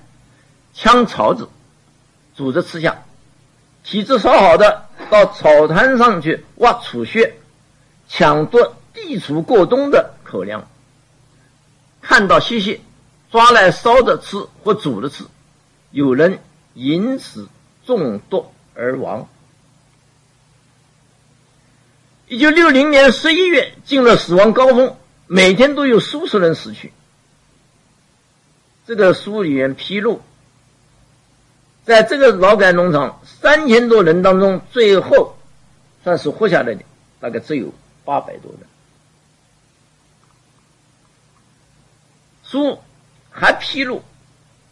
[0.74, 1.48] 枪草子，
[2.36, 3.02] 煮着吃下；
[3.82, 7.34] 体质稍好的，到草滩上去挖储穴，
[8.08, 8.76] 抢夺。
[8.98, 10.66] 地处过冬的口粮，
[12.00, 12.80] 看到稀稀，
[13.30, 15.24] 抓来烧着吃或煮着吃，
[15.90, 16.38] 有人
[16.72, 17.46] 因此
[17.84, 19.28] 中毒而亡。
[22.26, 26.92] 一九六零年十一月进了死亡高峰，每天都有数十人死去。
[28.86, 30.22] 这个书里面披露，
[31.84, 35.36] 在这个劳改农场三千多人当中，最后
[36.04, 36.84] 算是活下来的，
[37.18, 38.60] 大概只有八百多人。
[42.44, 42.78] 书
[43.30, 44.04] 还披露，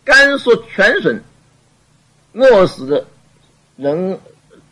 [0.05, 1.21] 甘肃全省
[2.35, 3.05] 饿死的
[3.77, 4.21] 人，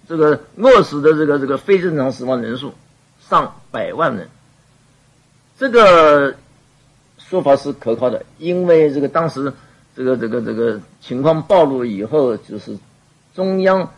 [0.09, 2.75] 这个饿死的这个这个非正常死亡人数
[3.29, 4.31] 上百万人。
[5.62, 6.35] 这个
[7.18, 9.53] 说法是可靠的，因为这个当时
[9.94, 12.77] 这个这个这个情况暴露以后，就是
[13.33, 13.88] 中央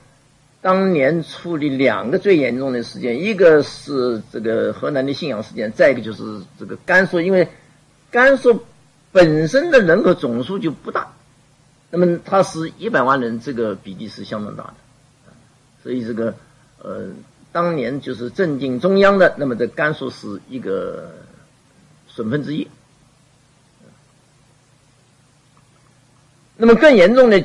[0.61, 7.49] 当年处理两个最严重的事件，一个是这个河南的信阳事件，再一个就是这个甘肃，因为
[8.11, 8.63] 甘肃。
[9.11, 11.13] 本身的人口总数就不大，
[11.89, 14.75] 那么它是一百万人，这个比例是相当大的，
[15.85, 16.35] 所以这个
[16.83, 17.11] 呃，
[17.53, 21.13] 当年就是镇定中央的，那么在甘肃是一个
[22.15, 22.69] 省份之一。
[26.57, 27.45] 那么更严重的、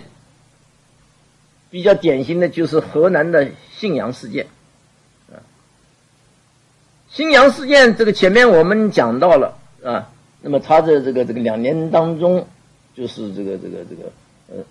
[1.71, 4.47] 比较典型的就是河南的信阳事件，
[5.31, 5.41] 啊，
[7.09, 10.11] 信阳事件这个前面我们讲到了啊。
[10.41, 12.47] 那么他的这个这个两年当中，
[12.95, 14.11] 就是这个这个这个
[14.47, 14.63] 呃，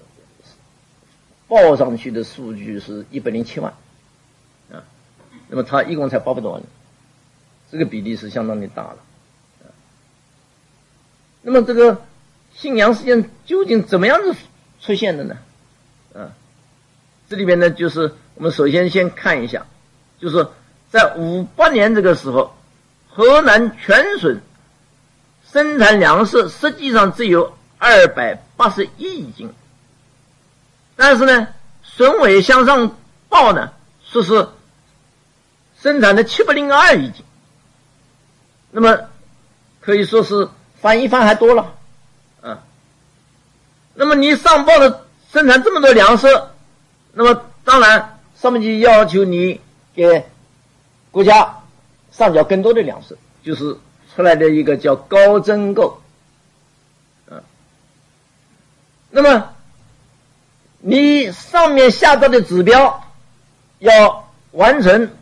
[1.47, 3.75] 报上去的数据是一百零七万，
[4.73, 4.83] 啊，
[5.49, 6.63] 那么他一共才八百多万，
[7.71, 8.99] 这个比例是相当的大了，
[11.43, 12.03] 那么这个
[12.55, 14.35] 信阳事件究竟怎么样子
[14.81, 15.37] 出现的呢？
[16.15, 16.33] 啊，
[17.29, 19.67] 这里边呢，就是我们首先先看一下，
[20.21, 20.49] 就是
[20.91, 22.57] 在五八年这个时候，
[23.09, 24.41] 河南全省。
[25.51, 29.51] 生产粮食实际上只有二百八十一亿斤，
[30.95, 31.49] 但是呢，
[31.83, 32.95] 省委向上
[33.31, 33.73] 报呢，
[34.05, 34.47] 说是
[35.81, 37.25] 生产的七百零二亿斤，
[38.73, 39.09] 那么
[39.81, 41.75] 可以说是翻一番还多了，
[42.41, 42.61] 啊，
[43.95, 46.27] 那么你上报的生产这么多粮食，
[47.13, 49.61] 那么当然上面就要求你
[49.95, 50.25] 给
[51.11, 51.63] 国家
[52.11, 53.79] 上缴更多的粮食，就是。
[54.17, 56.01] 出来的一个叫高增购，
[57.31, 57.39] 啊，
[59.11, 59.51] 那么
[60.79, 63.05] 你上面下达的指标
[63.79, 65.13] 要完成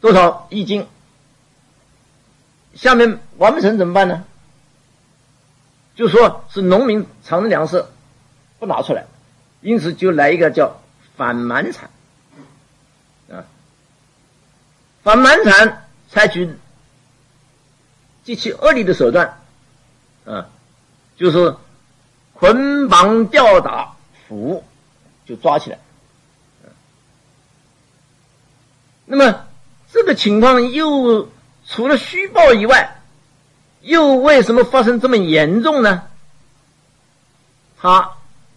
[0.00, 0.86] 多少一斤？
[2.76, 4.22] 下面完不成怎么办呢？
[5.94, 7.84] 就说是农民藏的粮食
[8.58, 9.06] 不拿出来，
[9.60, 10.80] 因此就来一个叫
[11.16, 11.90] 反满产，
[13.30, 13.44] 啊，
[15.02, 16.54] 反满产采取。
[18.24, 19.40] 极其恶劣的手段，
[20.24, 20.46] 啊，
[21.16, 21.56] 就是
[22.34, 23.96] 捆绑吊打
[24.28, 24.62] 俘，
[25.26, 25.78] 就抓起来。
[29.06, 29.44] 那么
[29.90, 31.28] 这个情况又
[31.66, 33.01] 除了虚报以外，
[33.82, 36.04] 又为什么发生这么严重呢？
[37.78, 38.12] 他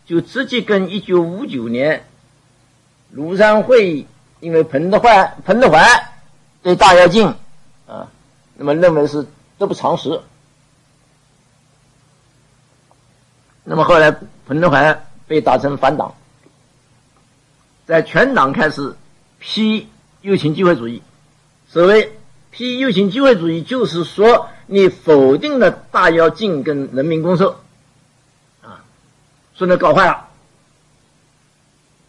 [0.06, 2.08] 就直接跟一九五九年
[3.16, 4.08] 庐山会议，
[4.40, 6.14] 因为彭德怀彭德怀
[6.64, 7.28] 对大跃进
[7.88, 8.10] 啊，
[8.56, 9.28] 那么认为是。
[9.58, 10.20] 得不偿失。
[13.64, 14.14] 那么后来，
[14.46, 16.14] 彭德怀被打成反党，
[17.86, 18.98] 在全党开始
[19.40, 19.88] 批
[20.20, 21.02] 右倾机会主义。
[21.70, 22.15] 所谓
[22.56, 27.60] 批右倾机会主义，就是说你否定了大跃进跟人民公社，
[28.62, 28.86] 啊，
[29.56, 30.30] 说你搞坏了。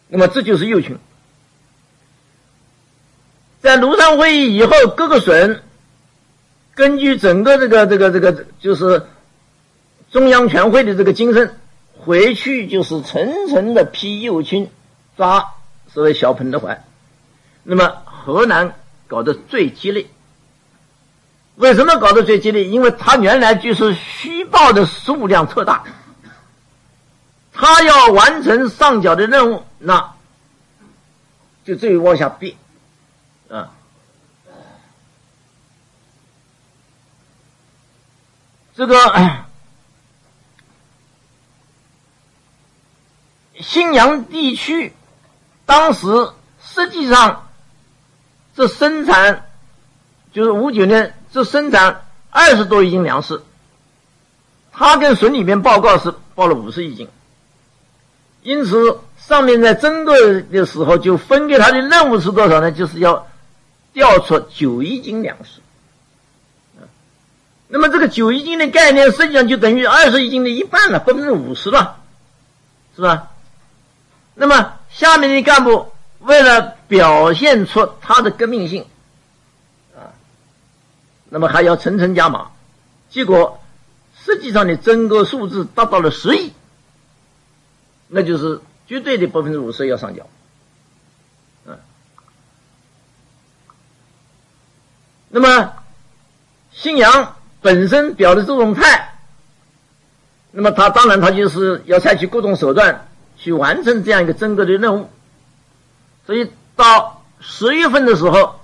[0.07, 0.97] 那么这就是右倾。
[3.59, 5.61] 在庐山会议以后，各个省。
[6.75, 9.07] 根据整个这个这个这个，就是
[10.11, 11.55] 中央全会的这个精神，
[11.97, 14.69] 回去就是层层的批右倾，
[15.17, 15.55] 抓
[15.91, 16.85] 所谓小彭德怀。
[17.63, 18.75] 那么河南
[19.07, 20.05] 搞得最激烈，
[21.57, 22.65] 为什么搞得最激烈？
[22.65, 25.83] 因为他原来就是虚报的数量特大，
[27.51, 30.13] 他要完成上缴的任务，那
[31.65, 32.55] 就至于往下逼，
[33.49, 33.71] 啊。
[38.75, 38.95] 这个
[43.59, 44.93] 信阳地区，
[45.65, 46.31] 当时
[46.63, 47.49] 实际上
[48.55, 49.49] 这生产
[50.31, 53.43] 就是五九年，这生产二十多亿斤粮食，
[54.71, 57.07] 他跟省里面报告是报了五十亿斤，
[58.41, 60.13] 因此上面在征购
[60.51, 62.71] 的时候就分给他的任务是多少呢？
[62.71, 63.27] 就是要
[63.93, 65.61] 调出九亿斤粮食。
[67.67, 71.97] 那么这个九亿斤的概念，实际上就等于二十亿斤的一半了，百分之五十了，
[72.95, 73.27] 是吧？
[74.33, 78.87] 那么下面的干部为了表现出他的革命性，
[81.29, 82.51] 那么还要层层加码，
[83.09, 83.59] 结果
[84.23, 86.53] 实际上的整个数字达到了十亿，
[88.07, 90.27] 那就是绝对的百分之五十要上缴，
[95.29, 95.73] 那么
[96.71, 97.33] 信阳。
[97.59, 99.15] 本身表的这种态，
[100.51, 105.09] 那么他当然他就是要采取各种手段去完成这样一个整个的任务，
[106.27, 108.61] 所以到十月份的时候，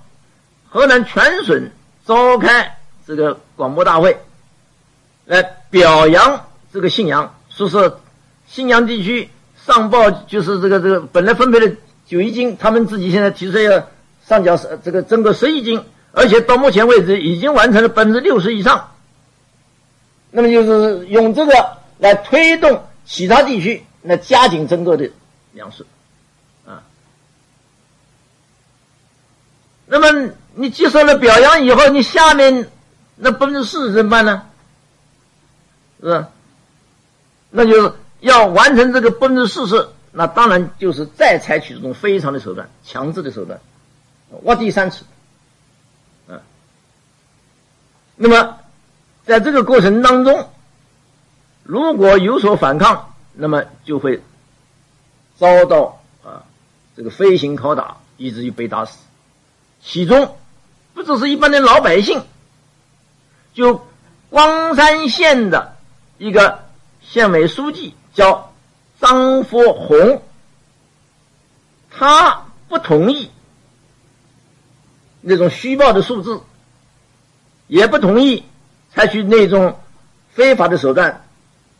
[0.70, 1.70] 河南全省
[2.06, 4.18] 召开这个广播大会，
[5.24, 7.94] 来表扬这个信阳，说是
[8.46, 9.30] 信阳地区
[9.66, 11.76] 上报就是这个这个本来分配的
[12.06, 13.88] 九亿斤，他们自己现在提出要
[14.26, 15.84] 上缴十这个整个十亿斤。
[16.16, 18.92] 而且到目前为止，已经完成了百分之六十以上。
[20.30, 25.10] 那么就是用这个来推动其他地区来加紧增购的
[25.54, 25.84] 粮食，
[26.64, 26.84] 啊。
[29.86, 32.70] 那么你接受了表扬以后，你下面
[33.16, 34.42] 那百分之四十怎么办呢？
[36.00, 36.28] 是吧？
[37.50, 43.60] 那就是要完成这个百分之四十，那当然就是再采取这种非常的手段，强制的手段，
[44.42, 45.04] 挖地三尺。
[46.28, 46.42] 啊
[48.16, 48.58] 那么，
[49.24, 50.50] 在这个过程当中，
[51.62, 54.22] 如果有所反抗，那么就会
[55.36, 56.44] 遭到啊
[56.96, 58.98] 这个飞行拷打，以至于被打死。
[59.82, 60.36] 其中
[60.94, 62.22] 不只是一般的老百姓，
[63.52, 63.86] 就
[64.30, 65.76] 光山县的
[66.16, 66.64] 一个
[67.02, 68.54] 县委书记叫
[69.00, 70.22] 张福红，
[71.90, 73.30] 他不同意
[75.20, 76.40] 那种虚报的数字。
[77.66, 78.44] 也不同意
[78.92, 79.80] 采取那种
[80.34, 81.24] 非法的手段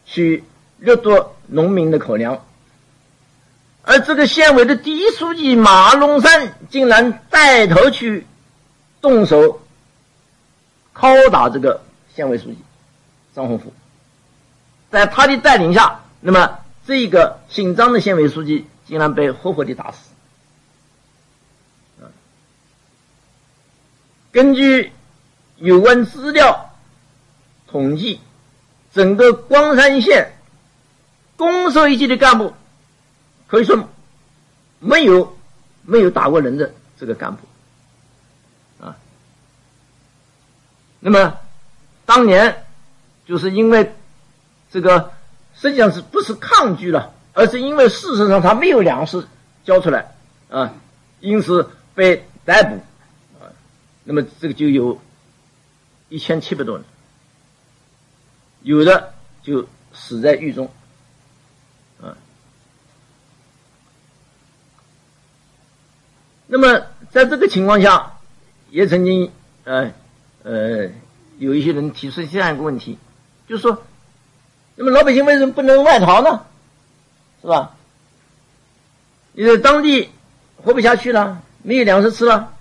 [0.07, 0.43] 去
[0.79, 2.43] 掠夺农民的口粮，
[3.83, 8.27] 而这个县委的第一书记马龙山竟然带头去
[9.05, 9.61] 动手
[10.94, 11.82] 拷打这个
[12.16, 12.57] 县委书记
[13.34, 13.70] 张宏福，
[14.90, 19.98] 在他的带领下，那么这个姓张的县委书记竟然被活活的打死。
[24.32, 24.90] 根据
[25.59, 26.70] 有关资料
[27.66, 28.20] 统计。
[28.94, 30.36] 整个光山县
[31.36, 32.55] 公社一级的干部，
[33.48, 33.88] 可以说
[34.78, 35.36] 没有
[35.82, 37.42] 没有打过人的这个干部
[41.07, 41.38] 那么
[42.07, 42.64] 当年
[43.26, 43.92] 就是因为
[44.70, 45.12] 这个
[45.55, 49.26] 实际上是不是抗拒了，而是因为事实上他没有粮食
[49.64, 50.14] 交出来
[50.48, 50.72] 啊，
[51.20, 52.76] 因此被逮捕
[53.38, 53.52] 啊。
[54.05, 54.98] 那么这个就有
[56.09, 56.84] 一千七百多人。
[58.62, 60.70] 有的就死在狱中，
[62.00, 62.16] 啊。
[66.46, 68.14] 那么在这个情况下，
[68.70, 69.30] 也曾经
[69.64, 69.92] 呃
[70.45, 70.88] 呃
[71.38, 72.97] 有一些人提出这样一个问题，
[73.49, 73.82] 就是说，
[74.76, 76.47] 那么老百姓为什么不能外逃呢？
[77.42, 77.74] 是吧？
[79.32, 80.11] 你在当地
[80.62, 82.55] 活不下去了，没有粮食吃了，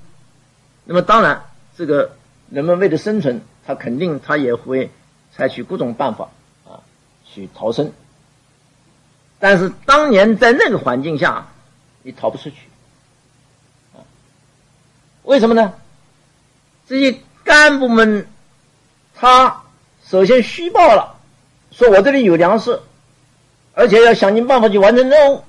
[0.86, 1.44] 那么当然，
[1.78, 2.16] 这个
[2.50, 4.90] 人们为了生存，他肯定他也会。
[5.36, 6.30] 采取各种办法
[6.64, 6.78] 啊，
[7.26, 7.92] 去逃生。
[9.40, 11.48] 但是当年在那个环境下，
[12.04, 12.58] 你逃不出去
[13.96, 14.06] 啊？
[15.24, 15.74] 为什么呢？
[16.88, 18.28] 这些干部们，
[19.16, 19.64] 他
[20.08, 21.16] 首先虚报了，
[21.72, 22.82] 说我这里有粮食，
[23.74, 25.44] 而且要想尽办法去完成任务。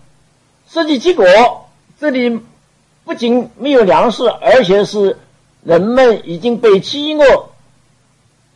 [0.69, 1.27] 实际结果，
[2.01, 2.41] 这里
[3.05, 5.19] 不仅没有粮食，而且是
[5.63, 7.51] 人们已经被饥饿，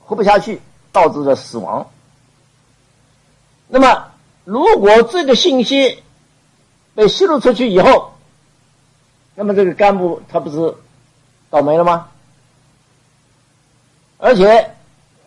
[0.05, 0.61] 活不下去。
[0.91, 1.91] 导致了死亡。
[3.69, 4.07] 那么，
[4.45, 6.03] 如果这个信息
[6.95, 8.15] 被泄露出去以后，
[9.35, 10.75] 那么这个干部他不是
[11.51, 12.09] 倒霉了吗？
[14.19, 14.75] 而且，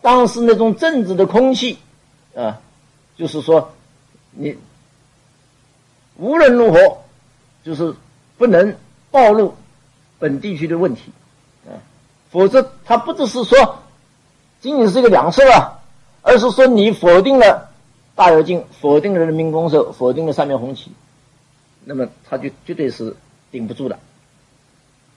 [0.00, 1.78] 当时那种政治的空气
[2.36, 2.60] 啊，
[3.16, 3.72] 就是说，
[4.30, 4.56] 你
[6.16, 6.98] 无论如何，
[7.64, 7.94] 就是
[8.38, 8.76] 不能
[9.10, 9.54] 暴露
[10.18, 11.10] 本地区的问题
[11.66, 11.74] 啊，
[12.30, 13.78] 否则他不只是说。
[14.60, 15.80] 仅仅是一个两次啊，
[16.22, 17.72] 而是说你否定了
[18.14, 20.92] 大跃进，否定了人民公社，否定了三面红旗，
[21.84, 23.16] 那么他就绝对是
[23.50, 23.98] 顶不住的。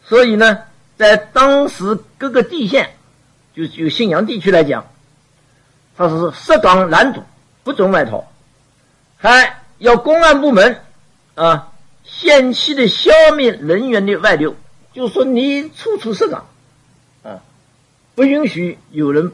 [0.03, 0.63] 所以呢，
[0.97, 2.95] 在当时各个地县，
[3.55, 4.85] 就就信阳地区来讲，
[5.95, 7.23] 他是设岗拦堵，
[7.63, 8.25] 不准外逃，
[9.17, 10.81] 还要公安部门
[11.35, 11.71] 啊
[12.03, 14.55] 限期的消灭人员的外流，
[14.93, 16.45] 就说你处处设岗
[17.23, 17.41] 啊。
[18.13, 19.31] 不允许有人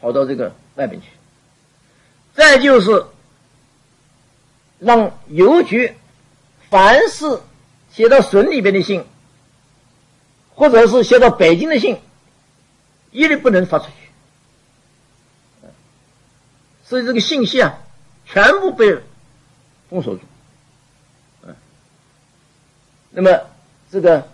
[0.00, 1.08] 跑到这个外边去。
[2.34, 3.04] 再就是
[4.78, 5.94] 让邮局
[6.70, 7.40] 凡是
[7.92, 9.04] 写到省里边的信，
[10.54, 11.98] 或者是写到北京的信，
[13.12, 13.92] 一律不能发出去。
[16.84, 17.78] 所以这个信息啊，
[18.26, 19.00] 全部被
[19.88, 20.22] 封锁住。
[23.10, 23.40] 那么
[23.90, 24.28] 这个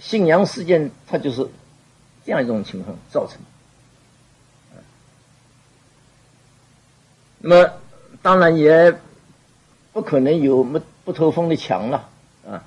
[0.00, 1.48] 信阳事件，它就是。
[2.24, 3.38] 这样一种情况造成，
[7.38, 7.72] 那么
[8.20, 8.98] 当然也
[9.92, 12.08] 不可能有不不透风的墙了
[12.44, 12.64] 啊。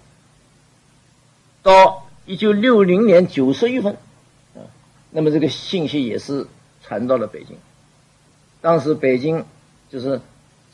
[1.62, 3.98] 到一九六零年九十月份，
[5.12, 6.46] 那么这个信息也是
[6.84, 7.58] 传到了北京。
[8.62, 9.46] 当时北京
[9.90, 10.20] 就是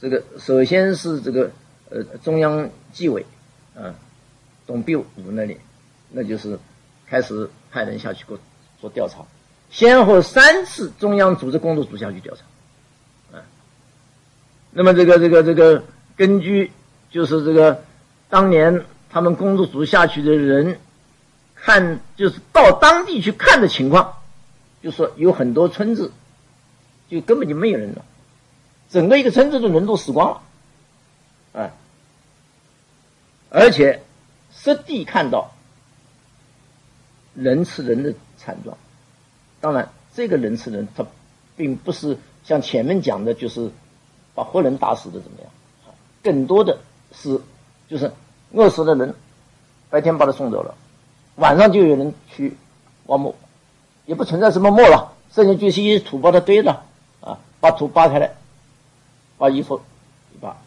[0.02, 1.52] 这个，首先是这个
[1.90, 3.26] 呃中央纪委
[3.76, 3.96] 啊，
[4.66, 5.58] 董必武那里，
[6.10, 6.60] 那就是
[7.08, 8.40] 开始派人下去过。
[8.82, 9.26] 做调查，
[9.72, 13.42] 先后三次中央组织工作组下去调查，啊，
[14.72, 15.82] 那么这个这个这个
[16.18, 16.74] 根据
[17.10, 17.82] 就是这个
[18.30, 20.78] 当年他们工作组下去的人
[21.56, 24.14] 看，就是到当地去看的情况，
[24.86, 26.14] 就说有很多村子
[27.10, 28.06] 就根本就没有人了，
[28.90, 30.40] 整个一个村子的人都死光
[31.52, 31.74] 了，啊，
[33.50, 34.04] 而且
[34.54, 35.52] 实地看到
[37.34, 38.14] 人吃人的。
[38.38, 38.78] 惨状，
[39.60, 41.04] 当然，这个人吃人，他
[41.56, 43.72] 并不是像前面讲的，就是
[44.36, 45.50] 把活人打死的怎么样？
[46.22, 46.78] 更多的
[47.12, 47.42] 是
[47.88, 48.12] 就是
[48.52, 49.16] 饿死的人，
[49.90, 50.76] 白天把他送走了，
[51.38, 52.56] 晚上就有人去
[53.08, 53.34] 挖墓，
[54.06, 56.86] 也不存在什么没了，剩下就是一些土把它堆了，
[57.22, 58.36] 啊，把土扒开来，
[59.38, 59.82] 把衣服
[60.34, 60.58] 一扒，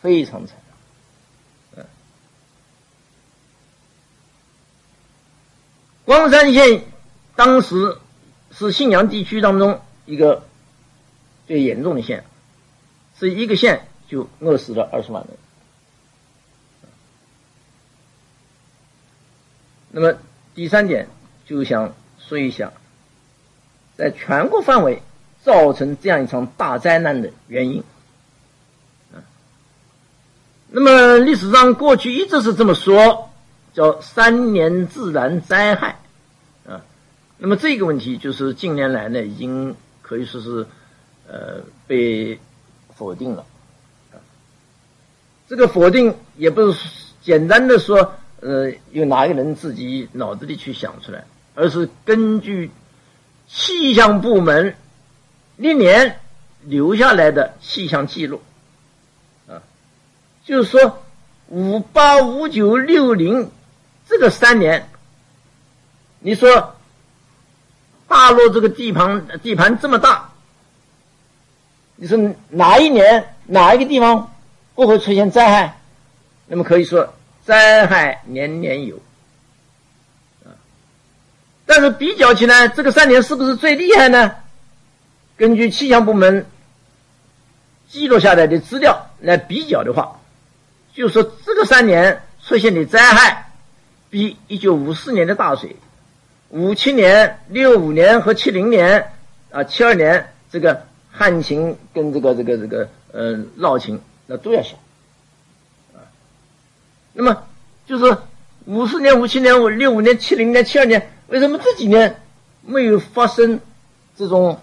[0.00, 0.56] 非常惨。
[6.04, 6.84] 光山县
[7.34, 7.98] 当时
[8.50, 10.46] 是信阳地区当中一个
[11.46, 12.24] 最严重的县，
[13.18, 15.36] 是一个县就饿死了二十万人。
[19.90, 20.18] 那么
[20.54, 21.08] 第三点，
[21.46, 21.94] 就想
[22.28, 22.72] 说一下，
[23.96, 25.02] 在全国范围
[25.42, 27.82] 造成这样一场大灾难的原因。
[30.68, 33.30] 那么历史上过去一直是这么说，
[33.72, 36.00] 叫三年自然灾害，
[36.66, 36.82] 啊，
[37.38, 40.66] 那么这个问题就是近年来呢，已经可以说是，
[41.28, 42.38] 呃，被
[42.96, 43.44] 否定了。
[45.48, 46.88] 这个否定也不是
[47.22, 48.14] 简单的说。
[48.40, 51.24] 呃，有哪一个人自己脑子里去想出来？
[51.54, 52.70] 而是根据
[53.48, 54.76] 气象部门
[55.56, 56.20] 历年
[56.62, 58.42] 留下来的气象记录，
[59.48, 59.62] 啊，
[60.44, 61.04] 就是说
[61.48, 63.50] 五八五九六零
[64.08, 64.88] 这个三年，
[66.20, 66.76] 你说
[68.08, 70.32] 大陆这个地盘地盘这么大，
[71.96, 72.18] 你说
[72.50, 74.34] 哪一年哪一个地方
[74.74, 75.80] 不会出现灾害？
[76.46, 77.14] 那么可以说。
[77.46, 78.98] 灾害年年有，
[81.66, 84.32] 但是比较起来，这个三年是不是最厉害呢？
[85.36, 86.46] 根据气象部门
[87.88, 90.20] 记录下来的资料来比较的话，
[90.94, 93.50] 就说这个三年出现的灾害，
[94.10, 95.76] 比一九五四年的大水、
[96.50, 99.12] 五七年、六五年和七零年
[99.50, 104.76] 啊七二年这个旱情跟这个这个这个呃涝情那都要小。
[107.12, 107.44] 那么
[107.86, 108.18] 就是
[108.66, 112.22] 五四年、五七年、五六五年、七零年、七二年，为什么这几年
[112.62, 113.58] 没有发生
[114.16, 114.60] 这种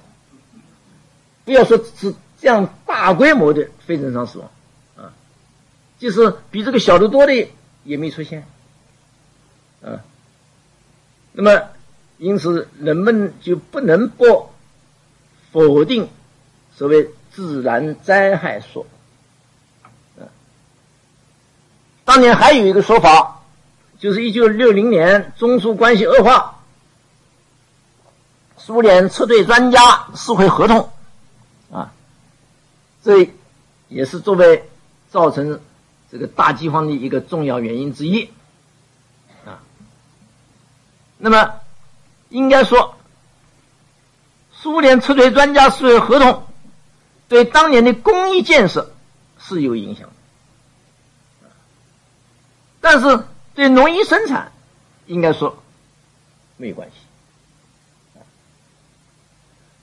[1.44, 4.50] 不要说是这样大规模的非正常死亡
[4.96, 5.12] 啊？
[6.00, 7.50] 就是比这个小的多的
[7.84, 8.48] 也没出现
[9.84, 10.00] 啊。
[11.34, 11.62] 那么
[12.18, 14.50] 因此人们就不能不
[15.52, 16.08] 否定
[16.78, 18.86] 所谓自然灾害说。
[22.06, 23.42] 当年还有一个说法，
[24.00, 26.61] 就是一九六零年中苏关系恶化，
[28.64, 30.92] 苏联撤退专家撕毁合同，
[31.72, 31.92] 啊，
[33.04, 33.32] 这
[33.88, 34.70] 也是作为
[35.10, 35.60] 造成
[36.12, 38.30] 这个大饥荒的一个重要原因之一，
[39.46, 39.60] 啊，
[41.18, 41.56] 那么
[42.30, 42.96] 应该说，
[44.54, 46.46] 苏联撤退专家撕毁合同，
[47.28, 48.94] 对当年的工业建设
[49.40, 50.08] 是有影响。
[52.80, 54.52] 但是对农业生产，
[55.08, 55.58] 应该说
[56.58, 57.01] 没有关系。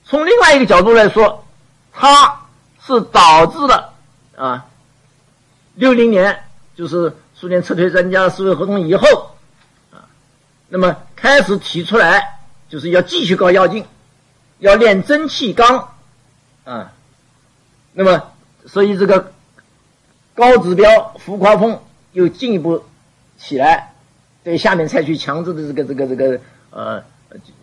[0.09, 1.44] 从另外一个角度来说，
[1.92, 2.46] 它
[2.84, 3.92] 是导致了
[4.36, 4.66] 啊，
[5.74, 6.44] 六零年
[6.74, 9.36] 就是苏联撤退专家撕毁合同以后
[9.92, 10.09] 啊，
[10.68, 13.84] 那么开始提出来就是要继续搞要进，
[14.59, 15.90] 要练蒸汽钢
[16.64, 16.92] 啊，
[17.92, 18.32] 那么
[18.66, 19.32] 所以这个
[20.34, 21.80] 高指标浮夸风
[22.12, 22.84] 又进一步。
[23.40, 23.94] 起来，
[24.42, 26.40] 对下面采取强制的这个这个这个
[26.70, 27.00] 呃，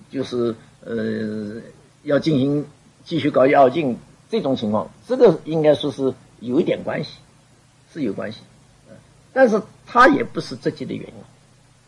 [0.09, 1.61] 就是呃，
[2.05, 2.65] 要进行
[3.03, 3.97] 继续搞药进
[4.29, 7.17] 这种情况，这个应该说是有一点关系，
[7.91, 8.39] 是有关系，
[9.33, 11.13] 但是它也不是直接的原因，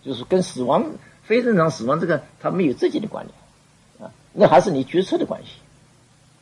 [0.03, 0.83] 就是跟死亡
[1.23, 5.51] 非正常死亡这个它没有直接的关联啊，那还是你决策的关系，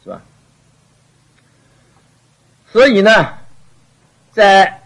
[0.03, 0.23] 是吧？
[2.71, 3.37] 所以呢，
[4.31, 4.81] 在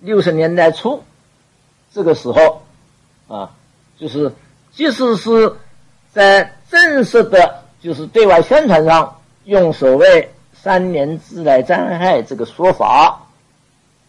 [0.00, 1.02] 六十年代初。
[1.92, 2.66] 这个时候，
[3.26, 3.56] 啊，
[3.96, 4.30] 就是
[4.72, 5.56] 即使是
[6.12, 13.26] 在正式的，就是对外宣传上用所谓“三年自然灾害”这个说法，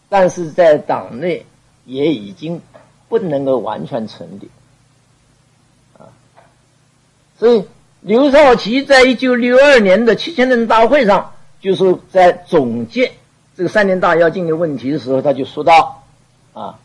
[0.08, 1.46] 但是在党内
[1.84, 2.60] 也已经
[3.08, 4.50] 不能够完全成立，
[7.38, 7.64] 所以
[8.00, 13.12] 刘少奇在一九六二年的七千人大会上，就是在总结
[13.56, 16.02] 这个三年大跃进的问题的时候，他就说到，
[16.52, 16.78] 啊。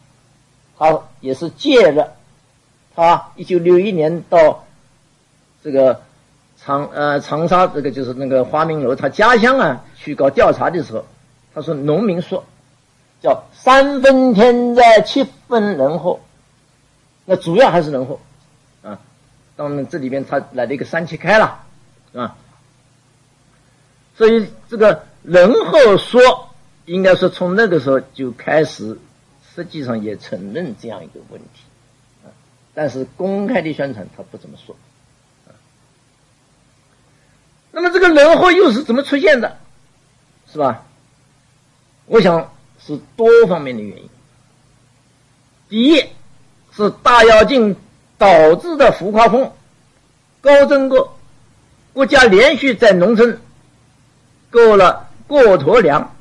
[0.75, 2.15] 他也是借着
[2.95, 4.65] 他一九六一年到
[5.63, 6.01] 这个
[6.57, 11.05] 长呃长沙这个就是那个花明楼他家乡啊去搞调查的时候，
[11.53, 12.43] 他说农民说
[13.21, 16.19] 叫三分天灾七分人祸，
[17.25, 18.19] 那主要还是人祸
[18.83, 18.99] 啊。
[19.55, 21.63] 当然这里边他来了一个三七开了
[22.13, 22.35] 啊，
[24.17, 26.49] 所以这个人祸说
[26.85, 28.99] 应该说从那个时候就开始。
[29.55, 31.61] 实际上也承认这样一个问题，
[32.25, 32.33] 啊，
[32.73, 34.75] 但是公开的宣传他不这么说，
[37.75, 39.57] 那么这个人祸又是怎么出现的，
[40.51, 40.83] 是吧？
[42.05, 44.09] 我想是多方面的原因。
[45.69, 46.05] 第一
[46.71, 47.75] 是大跃进
[48.19, 49.51] 导致的浮夸风、
[50.39, 51.17] 高增过，
[51.93, 53.41] 国家连续在农村
[54.51, 56.13] 购了过头粮。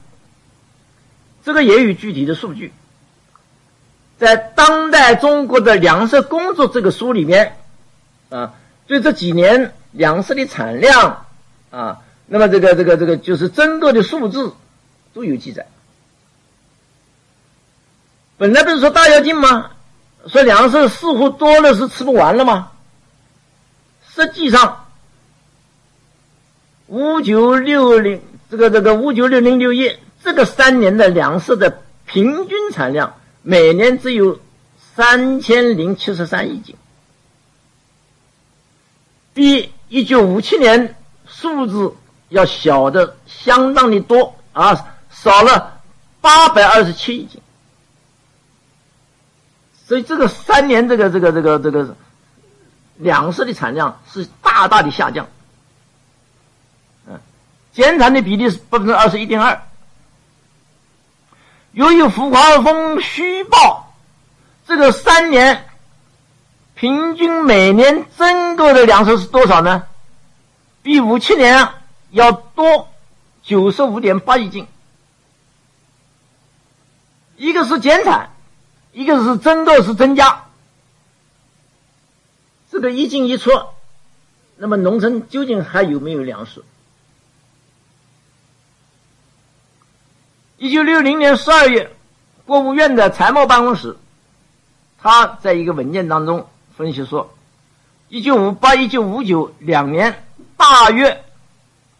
[1.44, 2.72] 这个也有具体的数据，
[4.18, 7.59] 在《当代中国的粮食工作》这个书里面，
[8.30, 8.55] 啊，
[8.86, 11.22] 对这几年粮食的产量，
[11.73, 14.55] 啊，那么这个这个这个就是增购的数字
[15.12, 15.66] 都有记载。
[18.39, 19.73] 本来不是说大跃进吗？
[20.29, 22.70] 说粮食似乎多了是吃不完了吗？
[24.14, 24.87] 实际上，
[26.87, 29.97] 五九六零这个这个五九六零六一。
[30.25, 34.39] 这个三年的粮食的平均产量每年只有
[34.95, 36.77] 三千零七十三亿斤，
[39.35, 40.95] 比一九五七年
[41.43, 41.95] 数字
[42.28, 45.80] 要小的相当的多啊，少了
[46.20, 47.40] 八百二十七亿斤。
[49.86, 51.97] 所以这个三年这个这个这个这个
[52.97, 55.26] 粮食的产量是大大的下降，
[57.07, 57.20] 嗯，
[57.72, 59.61] 减产的比例是百分之二十一点二。
[61.72, 63.93] 由于浮华丰虚报，
[64.66, 65.66] 这个三年
[66.74, 69.84] 平均每年增购的粮食是多少呢？
[70.83, 71.68] 比五七年
[72.11, 72.89] 要多
[73.43, 74.66] 九十五点八亿斤。
[77.37, 78.30] 一个是减产，
[78.93, 80.45] 一个是增购是增加。
[82.70, 83.51] 这个一进一出，
[84.57, 86.64] 那么农村究竟还有没有粮食？
[90.57, 91.91] 一九六零年十二月，
[92.47, 93.97] 国务院的财贸办公室，
[94.99, 97.35] 他在一个文件当中分析说，
[98.09, 100.24] 一九五八、一九五九两年
[100.63, 101.25] 大约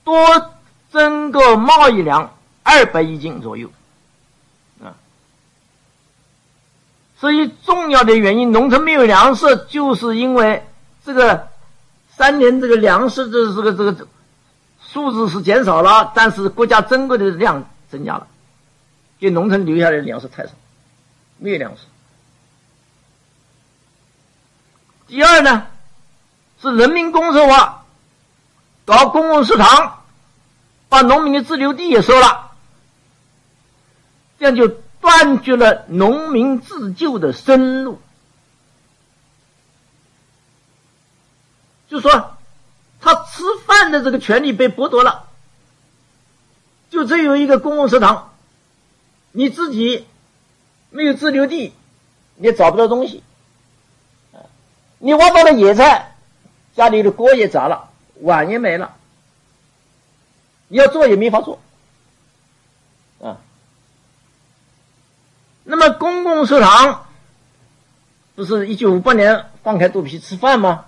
[0.05, 0.53] 多
[0.93, 2.33] 增购贸易粮
[2.63, 3.69] 二百亿斤左右，
[4.81, 4.95] 啊，
[7.19, 10.65] 所以重要的原因，农村没有粮食，就是因为
[11.05, 11.49] 这个
[12.17, 14.07] 三年这个粮食的这个这个
[14.81, 18.29] 数字是减少了，但是国家增购的量增加了。
[19.19, 20.53] 给农村留下来的粮食太少，
[21.39, 21.83] 没有粮食。
[25.09, 25.67] 第二呢，
[26.61, 27.82] 是人民公社化，
[28.85, 30.03] 搞公共食堂，
[30.89, 32.51] 把农民的自留地也收了，
[34.39, 38.01] 这样就断绝了农民自救的生路。
[41.89, 42.37] 就说
[43.01, 45.29] 他吃饭的这个权利被剥夺了，
[46.91, 48.33] 就只有一个公共食堂。
[49.31, 50.07] 你自己
[50.91, 51.73] 没有自留地，
[52.37, 53.23] 你找不到东西。
[54.99, 56.17] 你挖到了野菜，
[56.75, 57.91] 家里的锅也砸了，
[58.23, 58.97] 碗也没了，
[60.69, 61.61] 要做也没法做。
[63.21, 63.39] 啊，
[65.65, 67.07] 那么公共食堂
[68.35, 70.87] 不是一九五八年放开肚皮吃饭吗？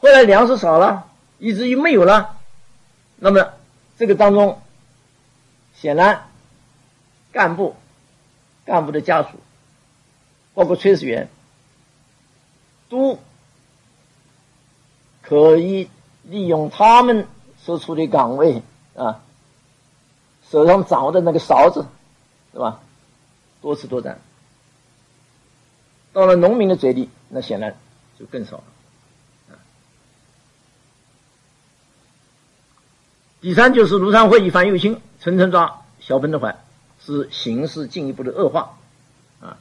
[0.00, 1.08] 后来粮食少了，
[1.38, 2.38] 以至于没有了。
[3.16, 3.54] 那么
[3.98, 4.60] 这个当中，
[5.74, 6.28] 显然。
[7.32, 7.74] 干部、
[8.64, 9.30] 干部的家属，
[10.54, 11.28] 包括炊事员，
[12.88, 13.18] 都
[15.20, 15.90] 可以
[16.28, 17.26] 利用他们
[17.58, 18.62] 所处的岗位
[18.96, 19.22] 啊，
[20.50, 21.86] 手上掌握的那个勺子，
[22.52, 22.80] 是吧？
[23.60, 24.18] 多吃多占。
[26.12, 27.76] 到了农民的嘴里，那显然
[28.18, 28.64] 就更少了。
[33.40, 36.56] 第三就是庐山会一番又清，层层抓，小分的还。
[37.06, 38.78] 是形势进一步的恶化，
[39.42, 39.58] 啊，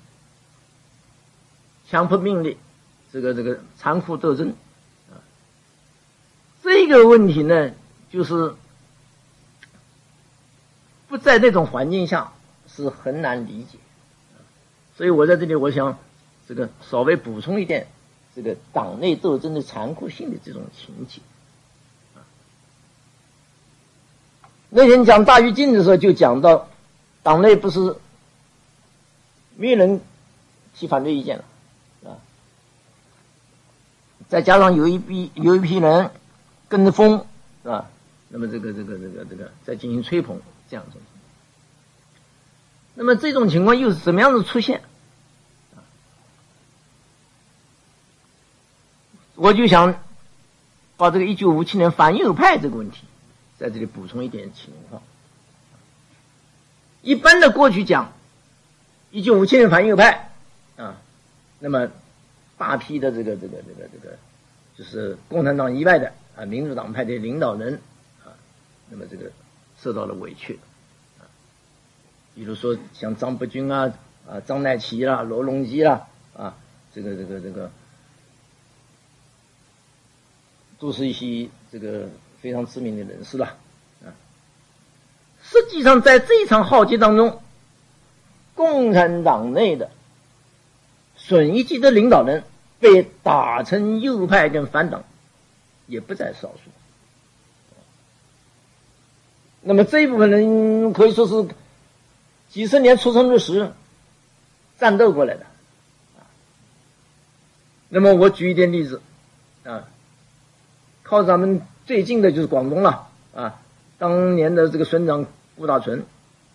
[1.90, 2.58] 强迫命令，
[3.12, 4.56] 这个这个残酷斗争，
[6.64, 7.72] 这个问题呢，
[8.12, 8.56] 就是
[11.08, 12.32] 不在那种环境下
[12.68, 13.78] 是很难理解，
[14.98, 16.00] 所以我在这里我想
[16.48, 17.88] 这个稍微补充一点，
[18.36, 21.22] 这个党内斗争的残酷性的这种情节，
[22.16, 22.24] 啊，
[24.70, 26.68] 那天讲大跃进的时候就讲到。
[27.26, 27.96] 党内不是
[29.56, 30.02] 没人
[30.76, 31.46] 提反对意见了，
[32.04, 32.20] 啊，
[34.28, 36.12] 再加上有一批有一批人
[36.74, 37.24] 跟着风，
[37.62, 37.88] 是吧？
[38.30, 40.98] 那么这个这个这个这个再进行吹捧，这样子。
[42.96, 44.82] 那么这种情况又是怎么样子出现？
[49.36, 50.02] 我就想
[50.98, 53.04] 把这个一九五七年反右派这个问题
[53.60, 55.04] 在这里补充一点情况。
[57.04, 58.14] 一般的过去讲，
[59.12, 60.32] 一九五七年反右派
[60.78, 60.98] 啊，
[61.60, 61.88] 那么
[62.58, 64.18] 大批的这个这个这个这个，
[64.76, 67.82] 就是共产党以外的啊民主党派的领导人
[68.24, 68.34] 啊，
[68.90, 69.32] 那么这个
[69.82, 70.60] 受到了委屈
[71.20, 71.30] 啊，
[72.36, 73.94] 比如说像张伯钧啊
[74.28, 76.56] 啊张乃奇啦罗隆基啦啊，
[76.94, 77.72] 这个这个这个，
[80.80, 82.10] 都是一些这个
[82.42, 83.46] 非常知名的人士了
[84.04, 84.12] 啊，
[85.44, 87.42] 实际上在这一场浩劫当中，
[88.56, 89.92] 共产党内的
[91.16, 92.44] 损益级的领导人
[92.80, 95.04] 被打成右派跟反党，
[95.88, 96.72] 也不在少数。
[99.62, 101.48] 那么这一部分人可以说是
[102.50, 103.72] 几十年出生入死
[104.78, 105.46] 战斗过来的。
[107.90, 109.02] 那么我举一点例子，
[109.64, 109.88] 啊，
[111.04, 113.62] 靠咱们最近的就是广东了，啊，
[114.00, 116.04] 当年的这个省长顾大存，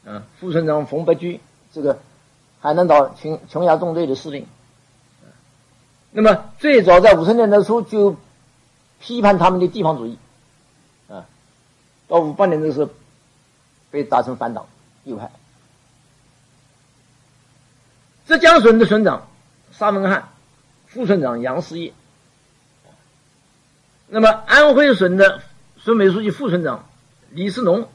[0.04, 1.40] 啊，副省长冯伯驹，
[1.72, 2.00] 这个
[2.60, 4.46] 海南岛琼琼崖纵队的司令，
[6.10, 8.16] 那么最早在五十年代初就
[9.00, 10.18] 批判他们的地方主义，
[11.08, 11.26] 啊，
[12.08, 12.90] 到五八年的时候
[13.90, 14.66] 被打成反党
[15.04, 15.30] 右派，
[18.26, 19.28] 浙江省的省长
[19.72, 20.28] 沙文汉。
[20.90, 21.92] 副省长杨思业，
[24.06, 25.42] 那么安徽省的
[25.76, 26.88] 省委书记、副省长
[27.28, 27.86] 李世农，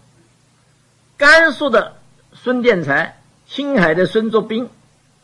[1.17, 1.97] 甘肃的
[2.33, 4.69] 孙殿才，青海的孙作斌，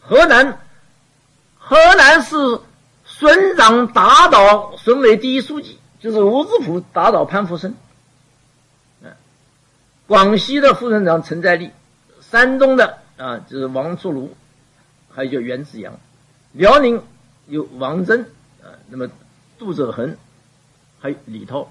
[0.02, 0.60] 河南
[1.60, 2.36] 河南市
[3.20, 7.76] 省长打倒省委第一书记，就是吴志普打倒潘福生，
[10.08, 11.72] 广西的副省长陈在立，
[12.22, 14.30] 山东的啊就是王作庐，
[15.10, 16.00] 还有叫袁子阳，
[16.54, 17.04] 辽宁。
[17.52, 18.28] 有王征
[18.62, 19.10] 啊，那么
[19.58, 20.16] 杜泽恒，
[21.00, 21.68] 还有李涛，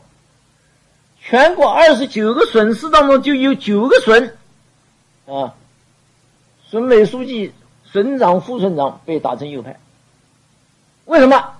[1.21, 4.33] 全国二十九个省市当中就有九个省
[5.27, 5.55] 啊，
[6.69, 7.53] 省委书记、
[7.93, 9.79] 省长、副省长被打成右派。
[11.09, 11.53] 为什么？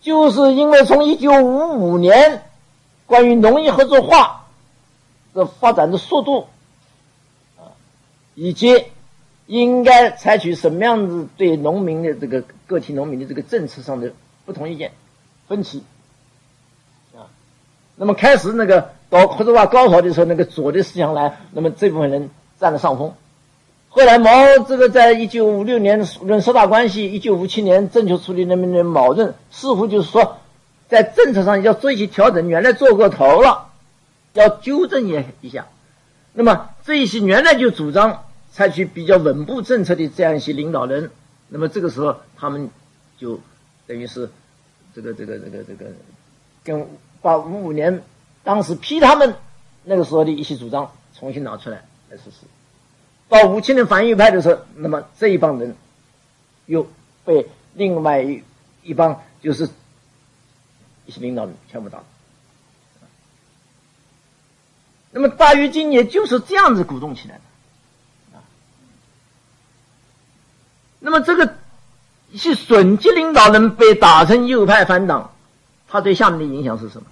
[0.00, 2.42] 就是因为从一九五五年
[3.06, 4.46] 关于农业合作化
[5.34, 6.46] 的发展的速度
[7.58, 7.76] 啊，
[8.34, 8.86] 以及
[9.46, 12.42] 应该采取什么样子对农民的这个。
[12.66, 14.12] 个体农民的这个政策上的
[14.44, 14.90] 不同意见、
[15.46, 15.84] 分歧
[17.14, 17.30] 啊，
[17.94, 22.28] 那么开始那个搞合作化高潮的时候，那个左的思想来，那么这部分人
[22.58, 23.14] 占了上风。
[23.96, 30.36] 后来毛这个在一九五六年论十大关系，一九五七年正确处理人民的矛盾，似乎就是说
[30.86, 33.70] 在政策上要做一些调整，原来做过头了，
[34.34, 35.68] 要纠正一一下。
[36.34, 41.10] 那么这一些原来就主张采取比较稳步政策的这样一些领导人。
[41.48, 42.68] 那么这个时候，他们
[43.16, 43.40] 就
[43.86, 44.28] 等于是
[44.94, 45.86] 这个这个这个这个，
[46.62, 46.86] 跟
[47.22, 48.02] 把五五年
[48.44, 49.36] 当时批他们
[49.84, 52.46] 那个时候的一些主张重新拿出来来实施。
[53.28, 55.76] 到五七年反右派的时候，那么这一帮人
[56.66, 56.88] 又
[57.24, 58.42] 被另外一
[58.82, 59.68] 一帮就是
[61.06, 62.02] 一些领导人全部打。
[65.10, 67.40] 那么大跃进也就是这样子鼓动起来的。
[70.98, 71.56] 那么这个
[72.30, 75.32] 一些损级领导人被打成右派反党，
[75.88, 77.06] 他对下面的影响是什么？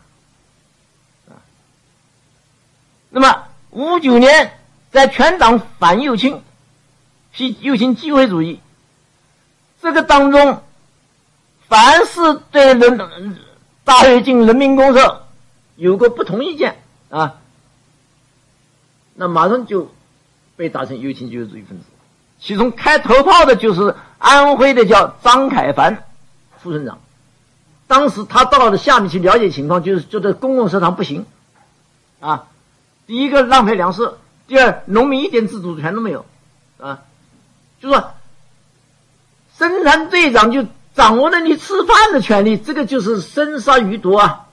[1.29, 1.39] 啊，
[3.11, 4.59] 那么五九年
[4.95, 6.41] 在全党反右倾，
[7.33, 8.61] 批右倾机会主义，
[9.83, 10.63] 这个当中，
[11.69, 13.37] 凡是对人
[13.83, 15.25] 大跃进人民公社
[15.75, 16.77] 有个不同意见
[17.11, 17.41] 啊，
[19.15, 19.93] 那马上就
[20.55, 21.85] 被打成右倾机会主义分子。
[22.39, 26.05] 其中开头炮的就是安徽的叫张凯凡
[26.59, 27.01] 副省长，
[27.89, 31.27] 当时他到了下面去了解情况，就是觉得公共食堂不行，
[32.21, 32.47] 啊，
[33.09, 34.15] 第一个浪费粮食，
[34.47, 36.27] 第二农民一点自主权都没有，
[36.79, 37.03] 啊，
[37.81, 38.13] 就说
[39.57, 44.47] 生产队长就掌握了你吃饭的权利，这个就是生杀予夺啊，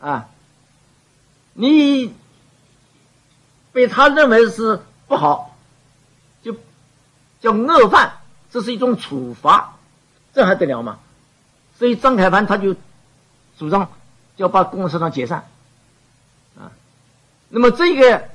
[0.00, 0.28] 啊，
[1.52, 2.14] 你
[3.72, 5.48] 被他认为是不好。
[6.42, 6.56] 就
[7.42, 8.14] 叫恶犯，
[8.50, 9.76] 这是一种处罚，
[10.32, 10.98] 这还得了吗？
[11.78, 12.74] 所以张凯凡他就
[13.58, 13.92] 主张
[14.36, 15.46] 要把公共食堂解散，
[16.58, 16.72] 啊，
[17.50, 18.29] 那么这个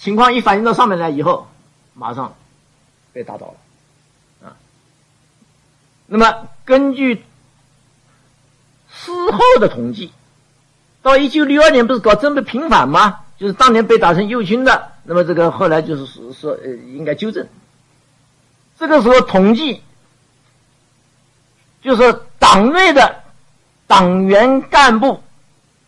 [0.00, 1.48] 情况一反映到上面来以后，
[1.94, 2.34] 马上
[3.12, 4.56] 被打倒了，啊，
[6.06, 7.24] 那么根据
[8.88, 10.12] 事后的统计，
[11.02, 13.20] 到一九六二年不是搞政治平反吗？
[13.38, 17.46] 就是当年被打成右倾的，那么这个后来就是说说呃应该纠正。
[18.78, 19.82] 这个时候统计，
[21.82, 23.22] 就是党内的
[23.86, 25.22] 党员干部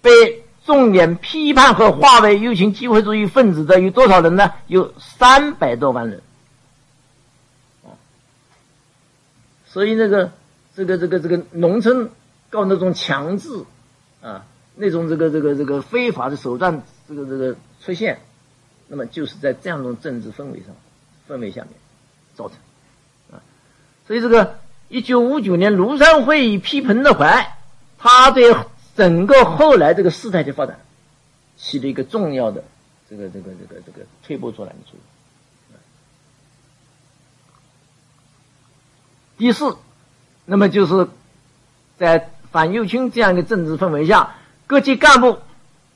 [0.01, 4.53] 被重点批判和划为右倾机会主义分子的有多少人呢？
[4.69, 6.23] 有三百多万人。
[9.67, 10.31] 所以那个
[10.77, 12.09] 这个这个这个农村
[12.51, 13.49] 搞那种强制
[14.23, 14.47] 啊，
[14.77, 18.21] 那种这个这个这个非法的手段，这个这个出现，
[18.87, 20.69] 那么就是在这样一种政治氛围上
[21.29, 21.71] 氛围下面
[22.37, 22.57] 造成。
[24.07, 27.57] 所以，这个一九五九年庐山会议批彭德怀，
[27.99, 28.53] 他对
[28.97, 30.81] 整个后来这个事态的发展
[31.57, 32.65] 起了一个重要的
[33.09, 35.01] 这个这个这个这个推波助澜的作用。
[39.39, 39.77] 第四，
[40.45, 41.09] 那么就是
[41.97, 44.37] 在反右倾这样一个政治氛围下，
[44.67, 45.39] 各级干部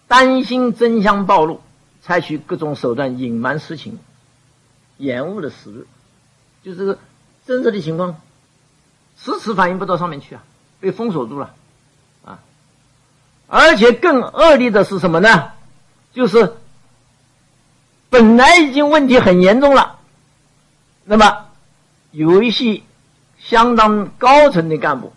[0.09, 1.61] 担心真相暴露，
[2.01, 3.99] 采取各种手段隐瞒实情，
[4.97, 5.86] 延误了时日，
[6.62, 6.99] 就是
[7.45, 8.18] 真实的情况，
[9.18, 10.42] 迟迟反映不到上面去啊，
[10.80, 11.55] 被封锁住了，
[13.47, 15.53] 而且更恶劣的是什么呢？
[16.12, 16.57] 就是
[18.11, 19.99] 本来已经问题很严重了，
[21.05, 21.47] 那么
[22.11, 22.82] 有一些。
[23.47, 25.12] 相当高层的干部，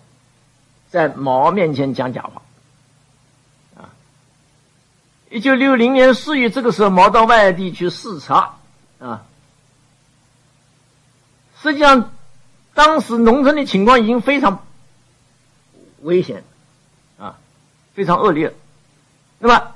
[0.89, 2.41] 在毛面前讲假话，
[3.77, 3.87] 啊！
[5.29, 8.55] 一九六零年四月，这个时候毛到外地去视察，
[8.99, 9.23] 啊，
[11.61, 12.11] 实际上
[12.73, 14.65] 当时农村的情况已经非常
[16.01, 16.43] 危险，
[17.97, 18.53] 非常恶劣。
[19.39, 19.71] 那么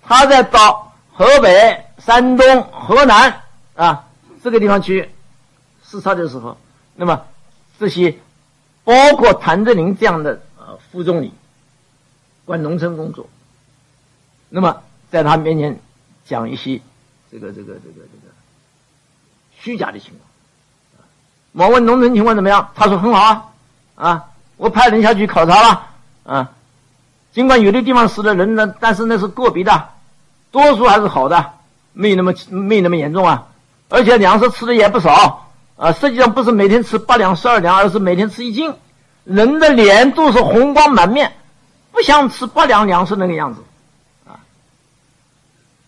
[0.00, 3.42] 他在到河北、山东、河南
[3.74, 4.08] 啊
[4.42, 5.10] 这个地方去
[5.84, 6.56] 视察的时候，
[6.94, 7.26] 那么。
[7.78, 8.16] 这些
[8.84, 11.30] 包括谭震林这样的呃副总理，
[12.46, 13.28] 管农村工作，
[14.48, 15.78] 那么在他面前
[16.24, 16.80] 讲一些
[17.30, 18.32] 这个这个这个这个
[19.58, 21.06] 虚假的情况。
[21.52, 23.52] 我问农村情况怎么样，他说很好啊，
[23.96, 25.86] 啊，我派人下去考察了，
[26.24, 26.52] 啊，
[27.36, 29.90] 尽管有的地方死了人呢，但是那是个别的，
[30.50, 31.52] 多数还是好的，
[31.92, 33.48] 没那么没那么严重啊，
[33.90, 35.50] 而且粮食吃的也不少。
[35.76, 38.72] 啊，实际上不是每天吃八两十二两，而是每天吃一斤，
[39.24, 41.36] 人的脸都是红光满面，
[41.92, 43.60] 不像吃八两粮食那个样子，
[44.26, 44.40] 啊，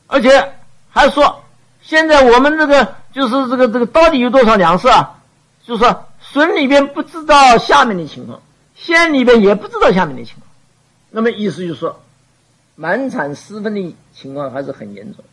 [0.07, 0.53] 而且
[0.90, 1.44] 还说
[1.80, 5.14] 现在我们这个就是这个这个到底有多少粮食啊？
[5.66, 8.38] 就是说省里边不知道下面的情况，
[8.76, 10.47] 县里边也不知道下面的情况，
[11.11, 12.00] 那么意思就是说，
[12.76, 15.24] 满产私分的情况还是很严重。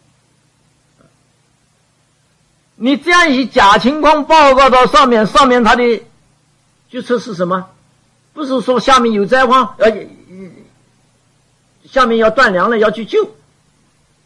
[2.76, 6.04] 你这样一些假情况报告到上面，上面他的
[6.90, 7.70] 决策是什么？
[8.34, 10.08] 不是说下面有灾荒，呃
[11.86, 13.36] 下面要断粮了要去救，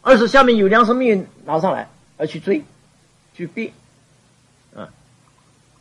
[0.02, 2.64] 而是下面有粮食没有拿上来要去追，
[3.36, 3.72] 去逼，
[4.76, 4.90] 啊，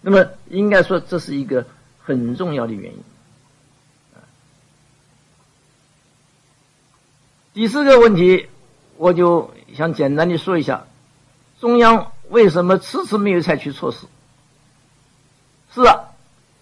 [0.03, 1.65] 那么应该说这是一个
[2.03, 3.03] 很重要的原因。
[7.59, 8.49] 第四个问题，
[8.99, 10.85] 我就想简单的说一下，
[11.61, 12.13] 中央。
[12.29, 14.07] 为什么迟迟没有采取措施？
[15.75, 16.05] 是啊，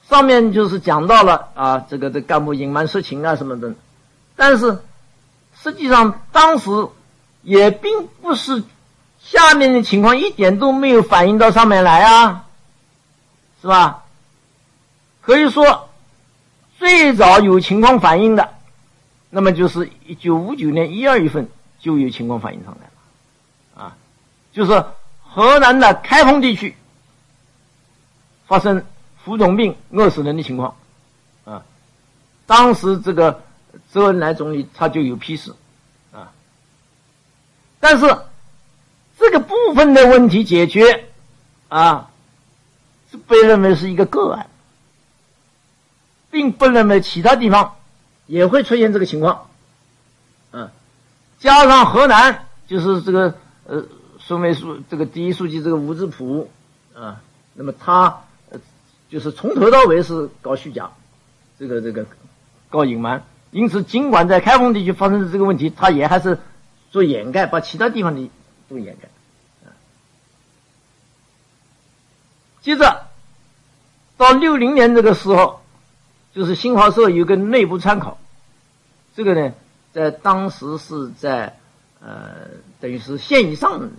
[0.09, 3.75] 上面就是讲到了啊，这个的干部隐瞒实情啊什么的，
[4.37, 4.79] 但是
[5.63, 6.71] 实际上当时
[7.43, 8.65] 也并不是
[9.21, 12.47] 下面的情况一点都没有反映到上面来啊，
[13.61, 14.05] 是吧？
[15.21, 15.91] 可以说
[16.79, 18.55] 最早有情况反映的，
[19.37, 21.47] 那么就是一九五九年一二月份
[21.79, 23.97] 就有情况反映上来了，啊，
[24.51, 24.83] 就是。
[25.29, 26.75] 河南的开封地区
[28.47, 28.83] 发生
[29.23, 30.75] 浮肿病饿死人的情况，
[31.45, 31.63] 啊，
[32.47, 33.43] 当时这个
[33.93, 35.55] 周恩来总理他就有批示，
[36.11, 36.33] 啊，
[37.81, 38.07] 但是
[39.19, 41.07] 这个部分的问题解决，
[41.69, 42.09] 啊，
[43.11, 44.49] 是被认为是一个个案，
[46.31, 47.77] 并不认为其他地方
[48.27, 49.49] 也会出现这个情况，
[50.53, 50.71] 嗯，
[51.39, 53.85] 加上河南就是这个呃。
[54.19, 56.51] 孙委书这个第一书记这个吴志普
[56.97, 57.21] 啊，
[57.55, 58.25] 那么他
[59.09, 60.91] 就是从头到尾是搞虚假，
[61.61, 62.05] 这个这个
[62.69, 63.23] 搞隐瞒，
[63.53, 66.41] 因此尽管在开封地区发生的这个问题，他也还是
[66.91, 68.29] 做掩盖，把其他地方的
[68.69, 69.09] 都掩盖。
[72.63, 73.07] 接着
[74.17, 75.63] 到六零年这个时候，
[76.37, 78.17] 就是新华社有个内部参考，
[79.17, 79.53] 这个呢
[79.93, 81.59] 在当时是在
[82.01, 82.47] 呃
[82.79, 83.91] 等于是县以上。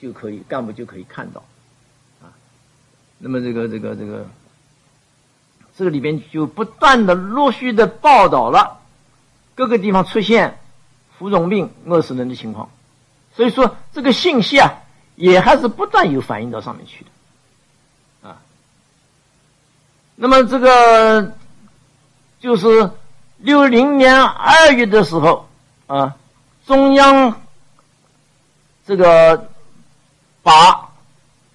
[0.00, 1.42] 就可以干部就可以看到，
[2.22, 2.30] 啊，
[3.18, 4.28] 那么这个这个这个，
[5.76, 8.78] 这个里边就不断的陆续的报道了
[9.56, 10.60] 各个地方出现
[11.18, 12.70] 浮肿病饿死人的情况，
[13.34, 14.72] 所以说这个信息啊
[15.16, 17.04] 也还是不断有反映到上面去
[18.22, 18.40] 的，啊，
[20.14, 21.36] 那么这个
[22.40, 22.90] 就是
[23.38, 25.48] 六零年二月的时候
[25.86, 26.16] 啊，
[26.66, 27.40] 中央
[28.86, 29.48] 这个。
[30.40, 30.88] 把，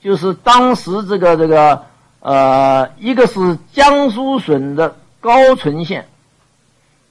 [0.01, 1.85] 就是当时这个这个
[2.19, 6.07] 呃，一个是江苏省的高淳县，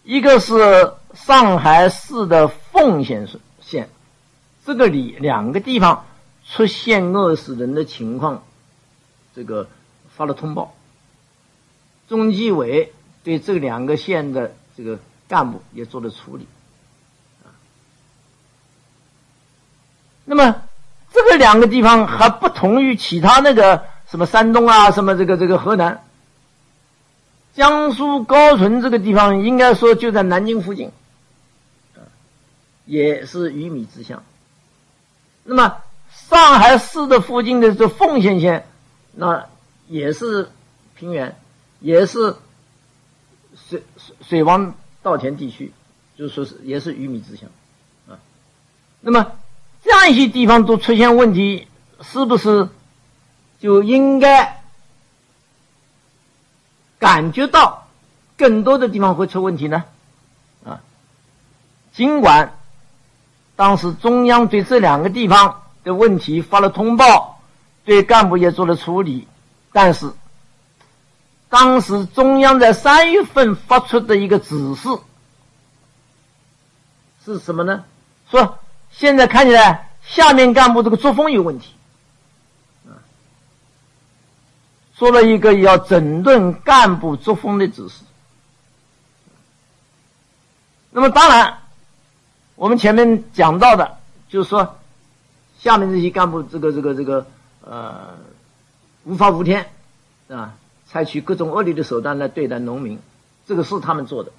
[0.04, 3.26] 一个是上海市的奉贤
[3.60, 3.90] 县，
[4.64, 6.04] 这个里两个地方
[6.46, 8.44] 出现饿死人的情况，
[9.34, 9.66] 这个
[10.14, 10.72] 发了通报。
[12.08, 12.92] 中纪委
[13.22, 14.98] 对这两个县的这个
[15.28, 16.46] 干部也做了处理。
[20.24, 20.62] 那么
[21.12, 26.02] 这个两个地方还不同于其他那个什么山东啊，什么这个这个河南、
[27.54, 30.90] 江苏高淳这个地方，应该说就在南京附近，
[32.86, 34.22] 也是鱼米之乡。
[35.44, 35.78] 那么
[36.28, 38.66] 上海市的附近的这奉贤县，
[39.12, 39.46] 那
[39.88, 40.50] 也是
[40.94, 41.36] 平原，
[41.80, 42.36] 也是
[43.80, 43.82] 水
[44.20, 45.72] 水王稻田地区，
[46.16, 47.48] 就是说是也是鱼米之乡。
[48.08, 48.18] 啊
[49.00, 49.32] 那么，
[49.82, 51.66] 这样一些地方都出现问题，
[52.02, 52.68] 是不是
[53.58, 54.62] 就应该
[56.98, 57.88] 感觉到
[58.36, 59.84] 更多的地方会出问题呢？
[60.64, 60.80] 啊，
[61.92, 62.56] 尽管
[63.56, 67.40] 当时中央对这两个地方的问题发了通报，
[67.84, 69.26] 对干部也做了处理，
[69.72, 70.12] 但是
[71.52, 74.88] 当时中央在三月份发出的一个指示
[77.26, 77.84] 是什么呢？
[78.30, 78.58] 说。
[78.94, 81.72] 现在看起来，下面干部这个作风有问题，
[82.86, 82.92] 啊，
[84.94, 88.04] 做了一个要整顿干部作风的指示。
[90.90, 91.58] 那么，当然，
[92.54, 93.96] 我们前面讲到的，
[94.28, 94.76] 就是说，
[95.58, 97.26] 下面这些干部这个这个这个
[97.64, 98.10] 呃，
[99.04, 99.70] 无法无天，
[100.28, 100.52] 啊，
[100.92, 102.98] 采取各种恶劣的手段来对待农民，
[103.46, 104.32] 这个是他们做的，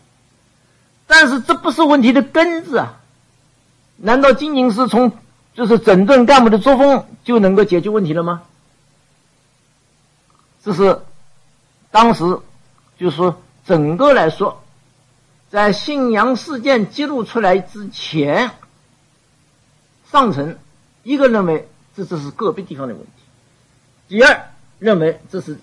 [1.07, 2.99] 但是这不是问题的根子啊。
[3.97, 5.13] 难道仅仅是从
[5.55, 8.43] 就是整顿干部的作风就能够解决问题了吗？
[10.63, 10.99] 这是
[11.89, 12.23] 当时
[12.99, 14.63] 就是说整个来说，
[15.49, 18.51] 在信阳事件揭露出来之前，
[20.11, 20.57] 上层
[21.01, 23.11] 一个认为这只是个别地方的问题，
[24.07, 25.57] 第二认为这是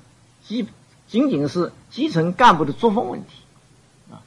[0.45, 0.66] 基
[1.11, 3.32] 仅仅是基层干部的作风问题
[4.11, 4.22] 啊，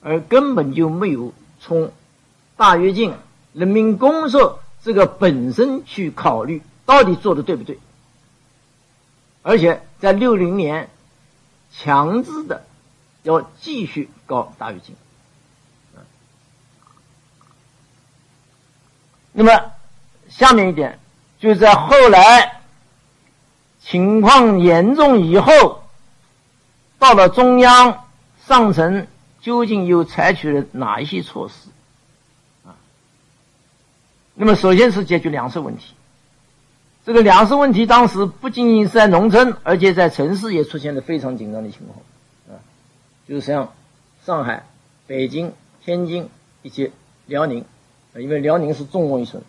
[0.00, 1.92] 而根本就没有从。
[2.56, 3.12] 大跃进、
[3.52, 7.80] 人民公社这个本身去考虑到底做的对不对，
[9.42, 10.88] 而且在六零年
[11.76, 12.64] 强制的
[13.24, 14.94] 要继续搞大跃进，
[19.32, 19.72] 那么
[20.28, 21.00] 下面一点
[21.40, 22.62] 就在后来
[23.86, 25.82] 情况严重以后，
[26.98, 28.04] 到了中央
[28.46, 29.06] 上层
[29.42, 31.68] 究竟又采取了哪一些措施？
[32.66, 32.74] 啊
[34.34, 35.94] 那么，首先是解决粮食问题。
[37.04, 41.98] 这个粮食问题当时不仅仅是在农村，而且在城市也出现了非常紧张的情况，
[42.48, 42.64] 啊，
[43.28, 43.70] 就是像
[44.24, 44.64] 上海、
[45.06, 45.52] 北京、
[45.84, 46.30] 天津
[46.62, 46.90] 以及
[47.26, 47.66] 辽宁，
[48.16, 49.42] 因为辽宁是重工业村，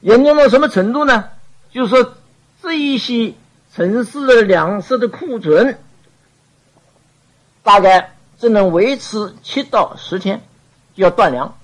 [0.00, 1.28] 严重到什么程度呢？
[1.72, 2.14] 就是说，
[2.62, 3.34] 这一些
[3.74, 5.78] 城市的粮食的库存，
[7.62, 10.42] 大概只能维持七到十天，
[10.94, 11.56] 就要断粮。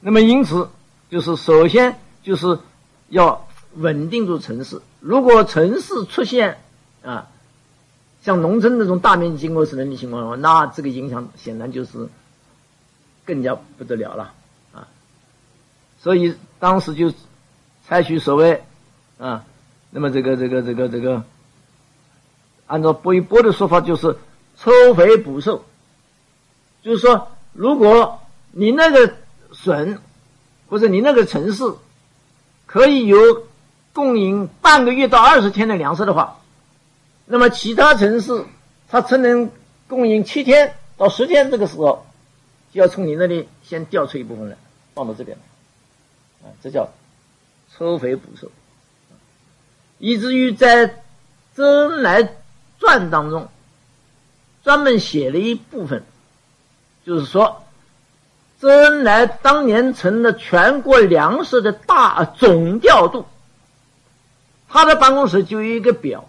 [0.00, 0.68] 那么，因此
[1.10, 2.58] 就是首先就是
[3.08, 4.80] 要稳定住城市。
[5.00, 6.58] 如果城市出现
[7.02, 7.28] 啊，
[8.22, 12.08] 像农村那种大面积经过使能的情况的话，那这个影响显然就是
[13.24, 14.32] 更加不得了了
[14.72, 14.88] 啊。
[16.00, 17.12] 所以当时就
[17.88, 18.62] 采取所谓
[19.18, 19.44] 啊，
[19.90, 21.24] 那么这个这个这个这个，
[22.66, 24.18] 按照波一波的说法，就是
[24.58, 25.64] 抽肥补瘦，
[26.82, 28.20] 就是说，如果
[28.52, 29.14] 你那个。
[29.52, 30.02] 省
[30.68, 31.64] 或者你那个城市
[32.66, 33.46] 可以有
[33.94, 36.40] 供应半个月到二十天的粮食的话，
[37.24, 38.44] 那么其他城市
[38.88, 39.50] 它只能
[39.88, 42.04] 供应七天到十天，这个时候
[42.74, 44.58] 就要从你那里先调出一部分来
[44.94, 45.38] 放到这边
[46.42, 46.90] 来，啊，这叫
[47.78, 48.50] 抽肥补瘦，
[49.98, 50.88] 以至于在
[51.54, 52.22] 《周恩来
[52.78, 53.48] 传》当中
[54.64, 56.04] 专门写了一部分，
[57.04, 57.62] 就是说。
[58.58, 63.26] 周恩来当年成了全国粮食的大总调度，
[64.66, 66.26] 他的办公室就有一个表，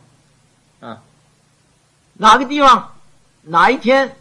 [0.82, 1.02] 啊，
[2.16, 2.96] 哪个地方
[3.44, 4.18] 哪一天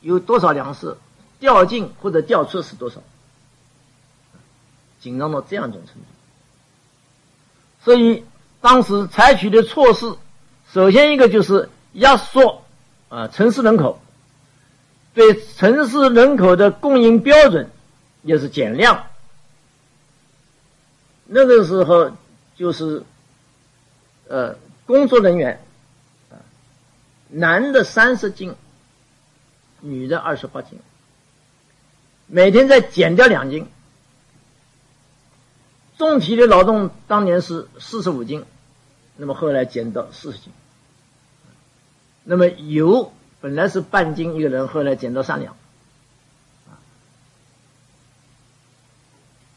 [0.00, 0.98] 有多少粮食
[1.38, 3.00] 调进或者调出是多少，
[4.98, 6.15] 紧张到这样一种程度。
[7.86, 8.24] 所以
[8.60, 10.12] 当时采取的措施，
[10.72, 12.64] 首先一个就是压缩
[13.08, 14.02] 啊城市人口。
[15.14, 17.70] 对城市人口的供应标准
[18.22, 19.06] 也是减量。
[21.26, 22.10] 那个时候
[22.56, 23.04] 就是，
[24.26, 25.62] 呃，工作人员，
[27.28, 28.56] 男的三十斤，
[29.78, 30.80] 女的二十八斤，
[32.26, 33.68] 每天再减掉两斤。
[35.98, 38.44] 重体力劳动当年是四十五斤，
[39.16, 40.52] 那么后来减到四十斤。
[42.24, 43.12] 那么油。
[43.38, 45.54] 本来是半斤一个人，后来减到三两，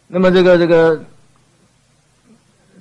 [0.05, 1.05] 那么这个这个，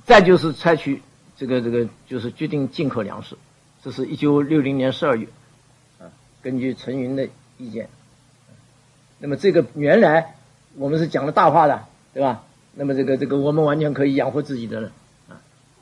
[0.05, 1.01] 再就是采取
[1.37, 3.39] 这个这个，就是决定进口粮食，
[3.83, 5.29] 这是一九六零年十二月，
[5.99, 6.11] 啊，
[6.43, 7.89] 根据陈云的意见，
[9.19, 10.35] 那么这个原来
[10.75, 12.45] 我们是讲了大话的，对吧？
[12.79, 14.91] 那么这个这个我们完全可以养活自己的了，
[15.29, 15.35] 啊，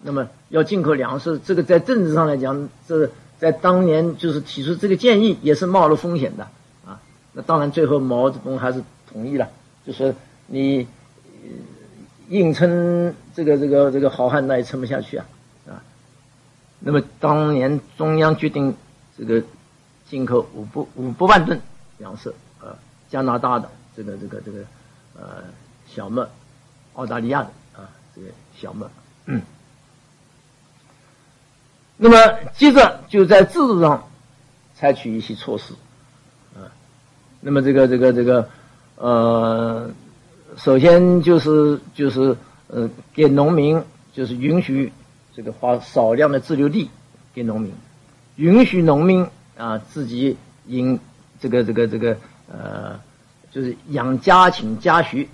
[0.02, 6.48] 那么要进口粮食，这个在政治上来讲，这在当年就是提出这个建议也是冒了风险的，
[6.86, 6.98] 啊，
[7.34, 8.82] 那当然最后毛泽东还是
[9.12, 9.48] 同意了，
[9.86, 10.14] 就说
[10.46, 10.88] 你。
[12.28, 15.26] 硬撑这个这个这个好汉，那也撑不下去啊，
[15.68, 15.78] 啊！
[16.80, 18.74] 那么当年中央决定
[19.16, 19.40] 这个
[20.10, 21.60] 进口五百五百万吨
[21.98, 22.76] 粮食，呃，
[23.08, 24.58] 加拿大的这个这个这个
[25.14, 25.44] 呃
[25.86, 26.26] 小麦，
[26.96, 28.28] 澳大利亚的啊这个
[28.60, 28.86] 小麦，
[29.24, 29.40] 嗯。
[31.96, 32.16] 那么
[32.56, 34.06] 接着就在制度上
[34.74, 35.72] 采取一些措施，
[36.54, 36.68] 啊，
[37.40, 38.48] 那么这个这个这个
[38.96, 39.90] 呃。
[40.58, 42.34] 首先就是就是
[42.68, 43.82] 呃，给农民
[44.14, 44.90] 就是允许
[45.34, 46.88] 这个花少量的自留地
[47.34, 47.74] 给农民，
[48.36, 49.26] 允许农民
[49.58, 50.34] 啊自己
[50.66, 50.98] 引
[51.38, 52.16] 这个这个这个
[52.50, 52.98] 呃，
[53.50, 55.28] 就是养家禽家畜。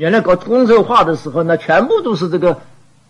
[0.00, 2.62] 原来搞公社化的时候，那全部都是这个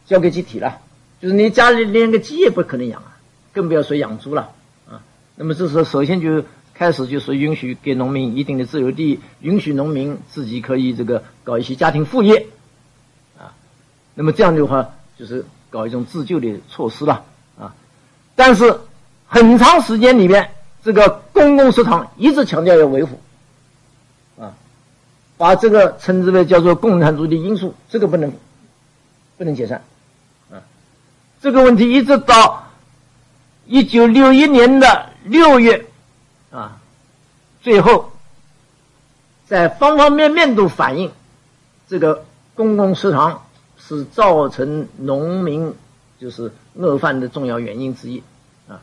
[0.07, 0.79] 交给集体了，
[1.21, 3.17] 就是你家里连个鸡也不可能养啊，
[3.53, 4.51] 更不要说养猪了
[4.91, 5.01] 啊。
[5.37, 6.45] 那么这时候首先就。
[6.73, 12.47] 开始就是允许给农民一定的自由地，允许农民自己可以这个搞一些家庭副业，
[13.39, 13.53] 啊，
[14.15, 14.89] 那么这样的话
[15.19, 17.23] 就是搞一种自救的措施了
[17.59, 17.75] 啊。
[18.35, 18.81] 但是
[19.27, 23.21] 很长时间里面，这个公共食堂一直强调要维护，
[25.41, 28.31] 把这个称之为叫做共产主义的因素，这个不能
[29.39, 29.83] 不能解散，
[30.51, 30.61] 啊，
[31.41, 32.69] 这个问题一直到
[33.65, 35.87] 一九六一年的六月。
[36.51, 36.79] 啊，
[37.63, 38.13] 最后，
[39.47, 41.11] 在方方面面都反映，
[41.89, 43.47] 这个公共食堂
[43.79, 45.73] 是造成农民
[46.21, 48.23] 就是饿饭的重要原因之一
[48.69, 48.83] 啊。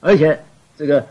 [0.00, 0.44] 而且，
[0.76, 1.06] 这个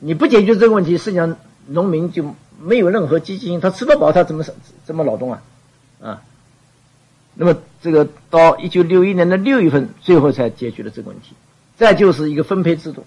[0.00, 1.34] 你不解决这个问题，实际上
[1.66, 4.44] 农民就没有任何积极性，他吃不饱，他怎么
[4.84, 5.42] 怎么劳动啊？
[6.02, 6.22] 啊，
[7.34, 11.34] 那么这个到一九六一年的六月份，最后才解决了这个问题。
[11.76, 13.04] 再就是一个分配制度。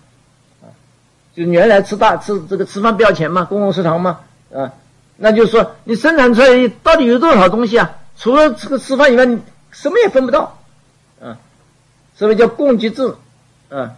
[1.36, 4.20] 就原来吃大吃这个吃饭不要钱嘛，公共食堂嘛，
[4.54, 4.74] 啊，
[5.16, 7.92] 那就是说你生产出来到底有多少东西啊？
[8.18, 9.40] 除了这个吃饭以外，你
[9.72, 10.60] 什么也分不到，
[11.22, 11.38] 啊，
[12.16, 13.16] 所以叫供给制，
[13.70, 13.96] 啊，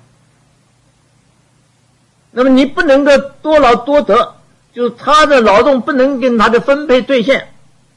[2.31, 4.35] 那么你不能够多劳多得，
[4.73, 7.49] 就是他的劳动不能跟他的分配兑现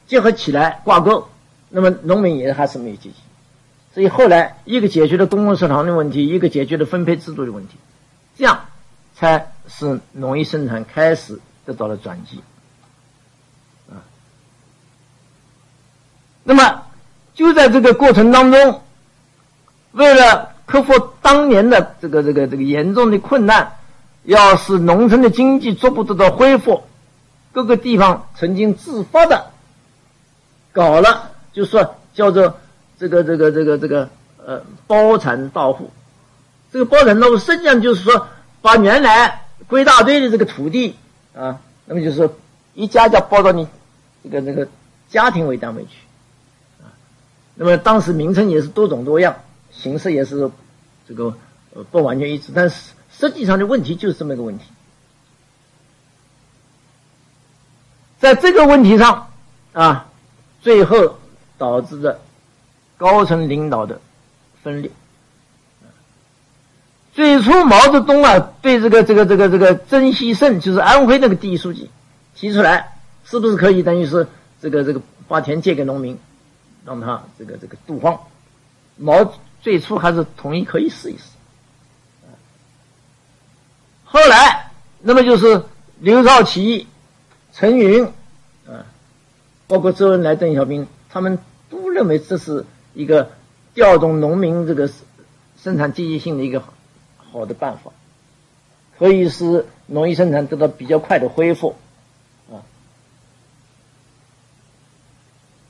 [0.07, 1.27] 结合起来挂钩，
[1.69, 3.15] 那么农民也还是没有积极，
[3.93, 7.75] 所以后来一个解决了公共食堂的问题，一个解决了分配制度的问题，
[8.37, 8.65] 这样。
[9.17, 12.41] 才使农业生产开始得到了转机，
[13.89, 14.03] 啊，
[16.43, 16.83] 那么
[17.33, 18.81] 就在这个过程当中，
[19.93, 20.91] 为了克服
[21.21, 23.77] 当年的这个这个这个严重的困难，
[24.25, 26.83] 要使农村的经济逐步得到恢复，
[27.53, 29.51] 各个地方曾经自发的
[30.73, 32.57] 搞了，就说叫做
[32.99, 34.09] 这个这个这个这个
[34.45, 35.89] 呃包产到户，
[36.71, 38.27] 这个包产到户实际上就是说。
[38.61, 40.95] 把原来归大队的这个土地
[41.35, 42.27] 啊，那么就是
[42.73, 43.67] 一家家包到你
[44.23, 44.67] 这个这个
[45.07, 45.89] 家庭为单位去
[46.81, 46.89] 啊。
[47.53, 49.35] 那么当时名称也是多种多样，
[49.71, 50.49] 形式也是
[51.07, 51.37] 这个
[51.91, 54.65] 不完全一致，但是实际上的问题就是这么一个问题。
[58.19, 59.31] 在这个问题上
[59.73, 60.07] 啊，
[60.61, 61.17] 最后
[61.57, 62.19] 导致的
[62.97, 64.01] 高层领导的
[64.63, 64.91] 分裂。
[67.13, 71.89] 最初毛泽东啊，对这个这个这个这个曾希圣，就是安徽那个第一书记，
[72.35, 74.27] 提出来，是不是可以等于是
[74.61, 76.17] 这个这个把田借给农民，
[76.83, 78.19] 让他这个这个度荒？
[78.97, 81.23] 毛最初还是同意可以试一试。
[84.15, 84.71] 后来，
[85.01, 85.65] 那么就是
[85.99, 86.87] 刘少奇、
[87.51, 88.05] 陈云，
[88.65, 88.87] 啊，
[89.67, 91.37] 包括周恩来、邓小平，他们
[91.69, 93.31] 都认为这是一个
[93.73, 94.89] 调动农民这个
[95.61, 96.63] 生产积极性的一个。
[97.31, 97.91] 好的办法，
[98.97, 101.75] 可以使农业生产得到比较快的恢复，
[102.49, 102.63] 啊，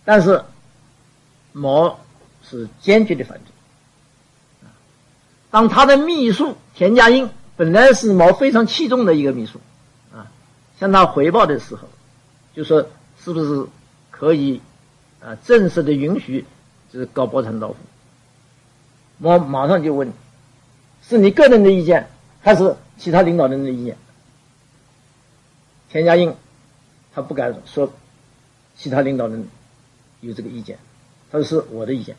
[0.03, 0.43] 但是
[1.53, 1.99] 毛
[2.47, 4.69] 是坚决的反对。
[5.49, 9.59] 当他的秘书田家英本来是毛非常器重的一个秘书，
[10.13, 10.31] 啊，
[10.79, 11.87] 向他回报的时候，
[12.53, 12.87] 就说
[13.23, 13.65] 是不是
[14.11, 14.61] 可以
[15.21, 16.45] 啊正式的允许
[16.91, 17.75] 就是搞包产到户？
[19.17, 20.11] 毛马上就问。
[21.07, 22.09] 是你个人的意见，
[22.41, 23.95] 还是其他领导人的意见？
[25.91, 26.35] 田家英
[27.13, 27.93] 他不敢说
[28.75, 29.47] 其他领导人
[30.21, 30.79] 有这个意见，
[31.31, 32.15] 他说是我的意见。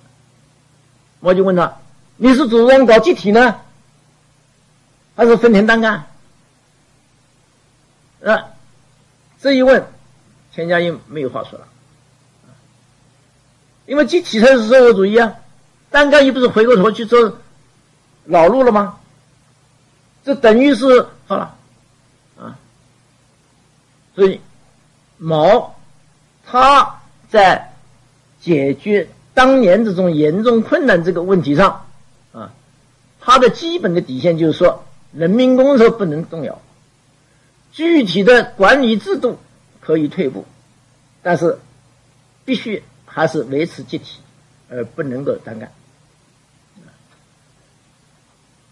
[1.19, 1.79] 我就问他，
[2.17, 3.61] 你是主张搞集体呢，
[5.17, 6.07] 还是分田单干？
[8.25, 8.51] 啊，
[9.41, 9.87] 这一问，
[10.53, 11.67] 钱家英没有话说了，
[13.87, 15.35] 因为集体才是社会主义啊，
[15.91, 17.39] 单干又不是回过头去做
[18.25, 18.99] 老路了吗？
[20.25, 21.57] 这等于是好了，
[22.37, 22.59] 啊，
[24.17, 24.41] 所以
[25.19, 25.77] 毛
[26.45, 27.75] 他在
[28.41, 31.87] 解决当年这种严重困难这个问题上，
[32.33, 32.51] 啊，
[33.21, 36.61] 他的基本的底线就是说，人民公社不能动摇。
[37.73, 39.39] 具体的管理制度
[39.81, 40.47] 可以退步，
[41.23, 41.59] 但是
[42.45, 44.21] 必须还是维持集体，
[44.71, 45.71] 而不能够单干。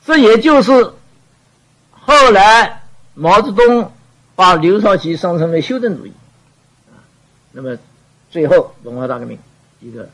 [0.06, 0.93] 这也就是
[1.90, 2.82] 后来
[3.15, 3.93] 毛泽东
[4.35, 6.12] 把刘少奇上升为修正主义，
[7.52, 7.78] 那么
[8.31, 9.39] 最后文化大革命
[9.81, 10.09] 一个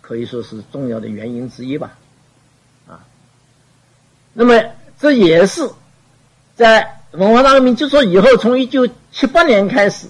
[0.00, 1.96] 可以说是重要的原因之一吧，
[2.88, 3.04] 啊，
[4.32, 4.60] 那么
[5.04, 5.68] 这也是
[6.56, 7.00] 在。
[7.14, 10.08] 文化大革命结束以后，从一九七八年开始，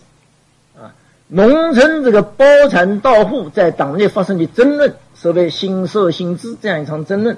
[0.74, 0.94] 啊，
[1.28, 7.36] 农村这个包产到户在党内发生的争论，所谓新社新知这样一场争论，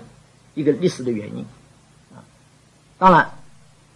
[0.55, 1.45] 一个历史的原因，
[2.15, 2.23] 啊，
[2.97, 3.29] 当然，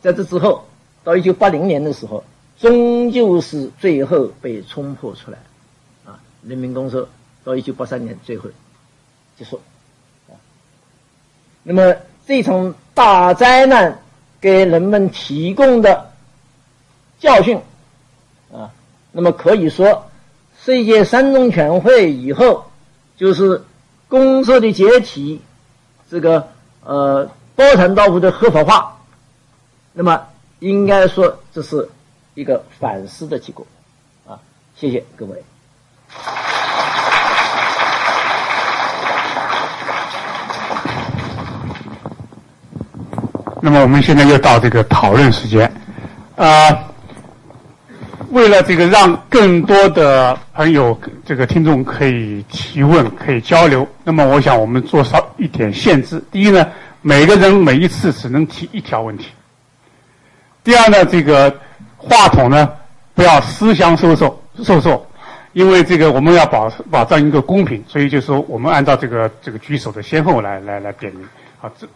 [0.03, 0.67] 在这之后，
[1.05, 2.25] 到一九八零年的时候，
[2.59, 5.39] 终究是最后被冲破出来，
[6.05, 7.09] 啊，人民公社
[7.45, 8.51] 到一九八三年最后
[9.39, 9.61] 结束，
[10.29, 10.35] 啊，
[11.63, 11.95] 那么
[12.27, 13.99] 这场大灾难。
[14.43, 16.13] 给人们提供的
[17.19, 17.61] 教训
[18.51, 18.73] 啊，
[19.13, 20.11] 那么可以说，
[20.65, 22.65] 世界三中全会以后，
[23.19, 23.63] 就是
[24.09, 25.43] 公社的解体，
[26.11, 26.49] 这个
[26.83, 29.03] 呃包产到户的合法化，
[29.93, 30.27] 那么
[30.61, 31.91] 应该说这是
[32.33, 33.67] 一个反思的结果
[34.27, 34.41] 啊。
[34.75, 35.45] 谢谢各位。
[43.63, 45.71] 那么我们现在又到这个讨论时间，
[46.37, 46.49] 啊，
[48.31, 56.23] 为了这个让更多的朋友、这个听众可以提问、可以交流，那么我想我们做少一点限制。
[56.33, 56.67] 第一呢，
[57.03, 59.27] 每个人每一次只能提一条问题；
[60.65, 61.55] 第二呢，这个
[61.99, 62.67] 话筒呢
[63.15, 65.07] 不要私相授受授受，
[65.53, 71.29] 因为这个我们要保保障一个公平，所以就说我们按照这个这个举手的先后来来来点名。
[71.59, 71.87] 好，这。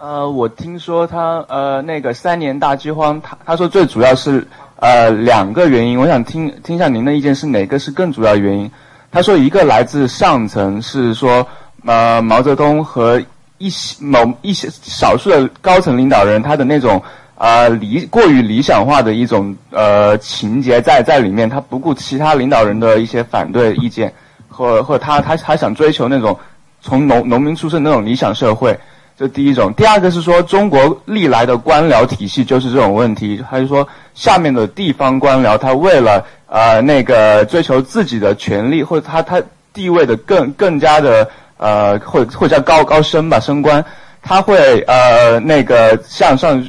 [0.00, 4.46] 呃，我听说他呃那个三年大饥荒，他他说最主要是
[4.76, 8.70] 呃两个原因，我想听听一下您的意见是哪个是更主要原因？
[9.10, 11.44] 他说一个来自上层，是说
[11.84, 13.20] 呃毛泽东和
[13.58, 17.02] 一些某一些少数的高层领导人他的那种
[17.34, 24.14] 呃理过于理想化的一种呃情节在在里面，他不顾其他领导人的一些反对意见，
[24.48, 26.38] 或或他他他想追求那种
[26.80, 28.78] 从农农民出身那种理想社会。
[29.18, 39.42] 这第一种，第二个是说中国历来的官僚体系就是这种问题，还是说下面的地方官僚他为了呃那个追求自己的权利或者他他
[39.72, 43.84] 地位的更更加的呃或或者叫高高升吧升官，
[44.22, 46.64] 他会呃那个向上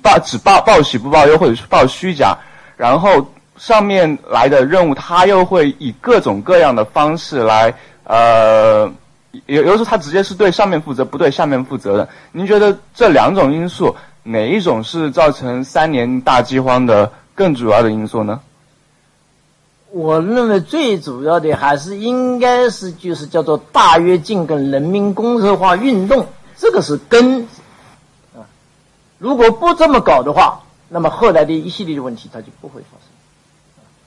[0.00, 2.38] 报只报报喜不报忧或者是报虚假，
[2.76, 7.74] 然后上面来的任务他又会以各种各样的方式来
[8.04, 8.88] 呃。
[9.46, 12.08] 有有时候他直接是对上面负责，不对下面负责的。
[12.32, 18.40] 您觉得这两种因素哪一种是造成三年大饥荒的更主要的因素呢？
[19.90, 26.26] 我认为最主要的还是应该是就是叫做大跃进跟人民公社化运动，
[26.56, 27.42] 这个是根
[28.34, 28.44] 啊。
[29.18, 33.08] 如果不这么搞的话，那么后来的一系列的问题它就不会发生。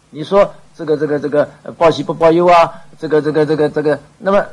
[0.10, 4.44] 你说这个这个这个报喜不报忧啊，这个这个这个这个，那么。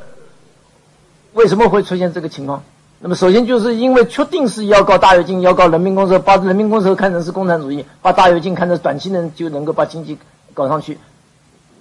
[1.33, 2.63] 为什么会出现这个情况？
[3.01, 10.17] 那么首先就是因为确定是要搞大跃进，要搞人民公社，把人民公社看成是共产主义，把大跃进看成短期内就能够把经济
[10.53, 10.97] 搞上去。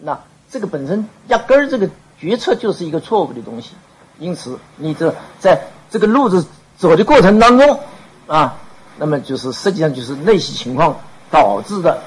[0.01, 3.73] 那这个本身压根儿这个决策就是一个错误的东西。
[4.21, 5.61] 因此，你这在
[5.91, 6.47] 这个路子
[6.77, 7.81] 走的过程当中
[8.29, 8.57] 啊，
[8.97, 11.01] 那么就是实际上就是那些情况
[11.33, 12.01] 导致的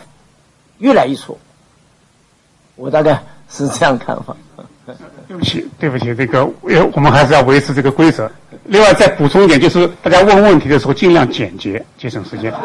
[0.78, 1.38] 越来越错。
[2.76, 4.36] 我大概是这样看法。
[5.28, 6.46] 对不起，对不起，这个
[6.94, 8.30] 我们还是要维持这个规则。
[8.66, 12.54] 另外再补充一点，就是大家问问题的时候尽量简洁，节省时间。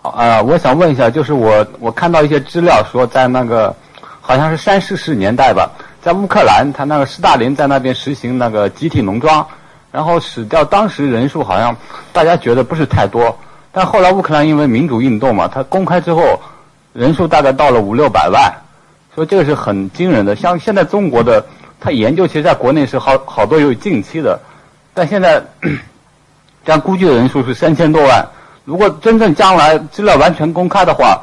[0.00, 3.74] 好啊，我想问一下，就是我我看到一些资料说，在那个
[4.20, 9.46] 好像是三四十年代吧，在乌克兰，他那个斯大林在那边实行那个集体农庄。
[9.92, 11.74] 然后死掉当时人数好像
[12.12, 13.34] 大家觉得不是太多，
[13.76, 16.40] 但后来乌克兰因为民主运动嘛，它公开之后
[16.94, 18.50] 人数大概到了五六百万，
[19.14, 20.34] 所以这个是很惊人的。
[20.34, 21.44] 像现在中国的，
[21.78, 24.40] 他研究其实在国内是好好多有近期的，
[24.94, 25.42] 但现在
[26.64, 28.26] 这样估计的人数是三千多万。
[28.64, 31.20] 如果真正将来资料完全公开的话，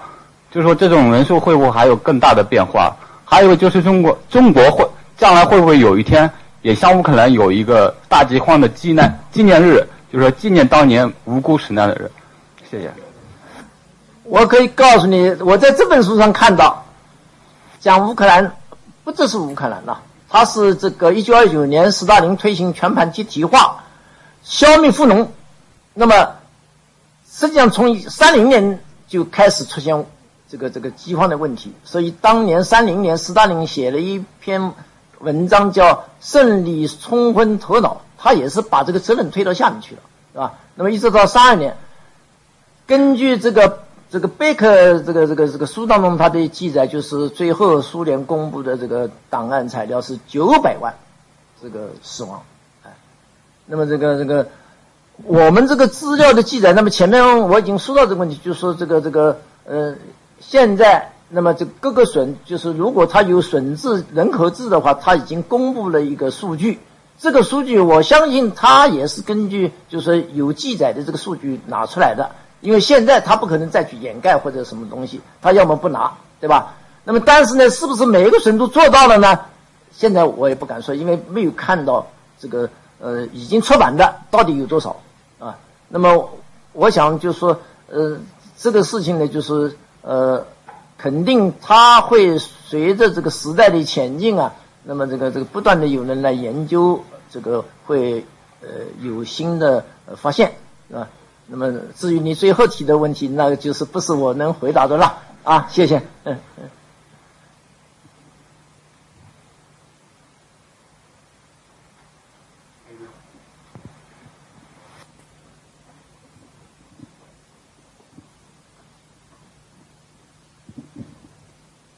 [0.51, 2.95] 就是说这种人数会不会还有更大的变化？
[3.25, 6.29] 还有就是中国中国会将来会不会有一天？
[6.61, 12.11] 也像乌克兰有一个大饥荒的纪念纪念日，就是说纪念当年无辜死难的人。
[12.73, 12.91] 谢谢。
[14.23, 16.83] 我可以告诉你，我在这本书上看到，
[17.79, 18.55] 讲乌克兰
[19.03, 23.83] 不只是乌克兰了，它是这个一九二九年斯大林推行全盘集体化，
[24.41, 25.31] 消灭富农。
[25.93, 26.31] 那么
[27.29, 30.03] 实际上从三零年就开始出现
[30.49, 34.73] 这个这个饥荒的问题，所以当年三零年斯大林写了一篇。
[35.19, 40.01] 文章叫《胜利冲昏头脑》，他也是把这个责任推到下面去了，
[40.33, 40.55] 是吧？
[40.75, 41.77] 那么一直到三二年，
[42.85, 50.93] 根据这个这个贝克这个这个这个书当中他的记载，就是最后苏联公布的这个档案材料是九百万
[51.61, 52.41] 这个死亡，
[52.83, 52.91] 哎，
[53.65, 54.47] 那么这个这个
[55.23, 59.95] 我们这个资料的记载，那么前面我已经说到这个问题，就说这个这个呃
[60.39, 61.09] 现在。
[61.35, 66.77] 那么这各个省就是，如果他有省制人口制的话，他已经公布了一个数据。
[67.17, 72.29] 这个数据我相信他也是根据就是有记载的这个数据拿出来的，
[72.63, 76.73] 因为现在他不可能再去掩盖或者什么东西，他要么不拿，对吧？
[77.03, 79.39] 那么但是呢，是不是每一个省都做到了呢？
[79.91, 82.07] 现在我也不敢说，因为没有看到
[82.39, 82.67] 这个
[82.99, 84.95] 呃已经出版的到底有多少
[85.37, 85.55] 啊。
[85.89, 86.31] 那么
[86.71, 87.59] 我想就说
[87.91, 88.17] 呃
[88.57, 90.43] 这个事情呢，就是呃。
[90.95, 94.53] 肯定它会随着这个时代的前进啊，
[94.83, 98.23] 那么这个这个不断的有人来研究，这个会
[98.61, 98.69] 呃
[99.01, 99.83] 有新的
[100.15, 100.53] 发现，
[100.87, 101.09] 是吧？
[101.55, 105.67] 那么至于你最后提的问题，那就是不是我能回答的了啊？
[105.69, 106.67] 谢谢，嗯嗯。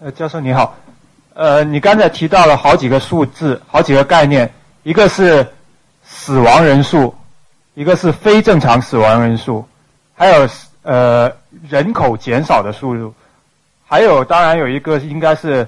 [0.01, 0.75] 呃，教授你好，
[1.33, 4.53] 呃，你刚才提到了好几个数字，好几个概念，
[4.83, 5.47] 一个是
[6.03, 7.15] 死亡人数，
[7.75, 9.63] 一个是非正常死亡人数，
[10.15, 10.47] 还有
[10.81, 11.31] 呃
[11.69, 13.13] 人口减少的速度，
[13.85, 15.67] 还有当然有一个应该是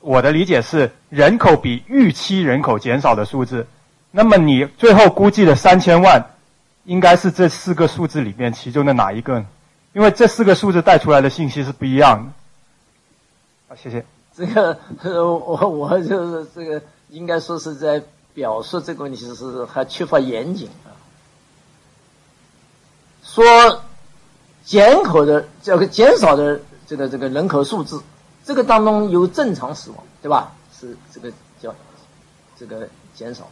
[0.00, 3.66] 我的理解是人口比预期人口减少的数字。
[4.10, 6.24] 那么你最后估计的三千万，
[6.84, 9.44] 应该是这四个数字里面其中的哪一个？
[9.92, 13.74] 因为这四个数字带出来的信息是不一样的。
[13.74, 14.04] 啊，谢谢。
[14.34, 14.78] 这个
[15.26, 16.80] 我我就是这个，
[17.10, 20.95] 应该说是在表述这个问题是还缺乏严谨啊。
[23.42, 23.82] 说
[24.64, 28.00] 减口的这个减少的这个这个人口数字，
[28.44, 30.52] 这个当中有正常死亡，对吧？
[30.78, 31.30] 是这个
[31.60, 31.74] 叫
[32.58, 33.46] 这个减少。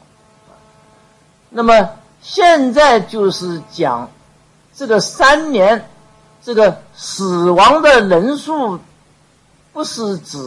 [1.50, 1.90] 那么
[2.22, 4.10] 现在就是讲
[4.74, 5.88] 这个三年
[6.42, 8.80] 这个死亡的人数。
[9.74, 10.38] 不是指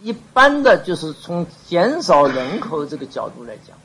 [0.00, 3.76] 一般的，就是从减少人口这个角度来讲，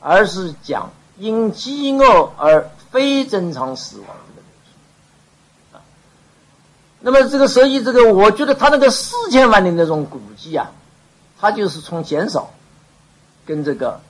[0.00, 5.76] 而是讲因饥饿而非正常死亡的人数。
[5.76, 5.80] 啊，
[7.00, 10.70] 那么这个所以这个，我觉得他那个四千万的那种估计啊，
[11.40, 12.50] 他就是从减少
[13.44, 14.00] 跟这个，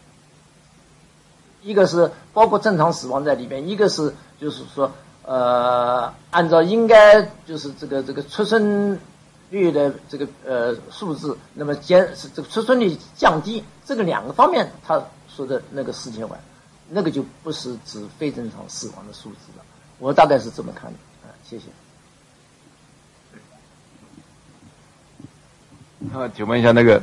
[1.62, 4.92] 一个是包括正常死亡在里边，一个是就是说
[5.24, 8.98] 呃，按照应该就是这个这个出生。
[9.48, 16.40] 率的这个呃数字，那么减这个出生率降低，这个两个方面，他说的那个四千万，
[16.88, 19.64] 那个就不是指非正常死亡的数字了。
[19.98, 21.64] 我大概是这么看的啊，谢谢。
[25.98, 27.02] 那请问一下，那个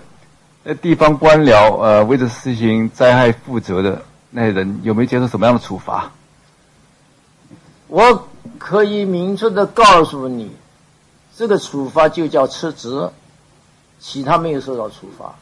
[0.64, 6.11] 那地方官僚呃为这事情灾害负责的那些人，有没有接受什么样的处罚？
[7.88, 8.27] 我
[8.57, 10.55] 可以明确的告诉你。
[11.35, 13.10] 这个处罚就叫撤职，
[13.99, 15.34] 其他没有受到处罚。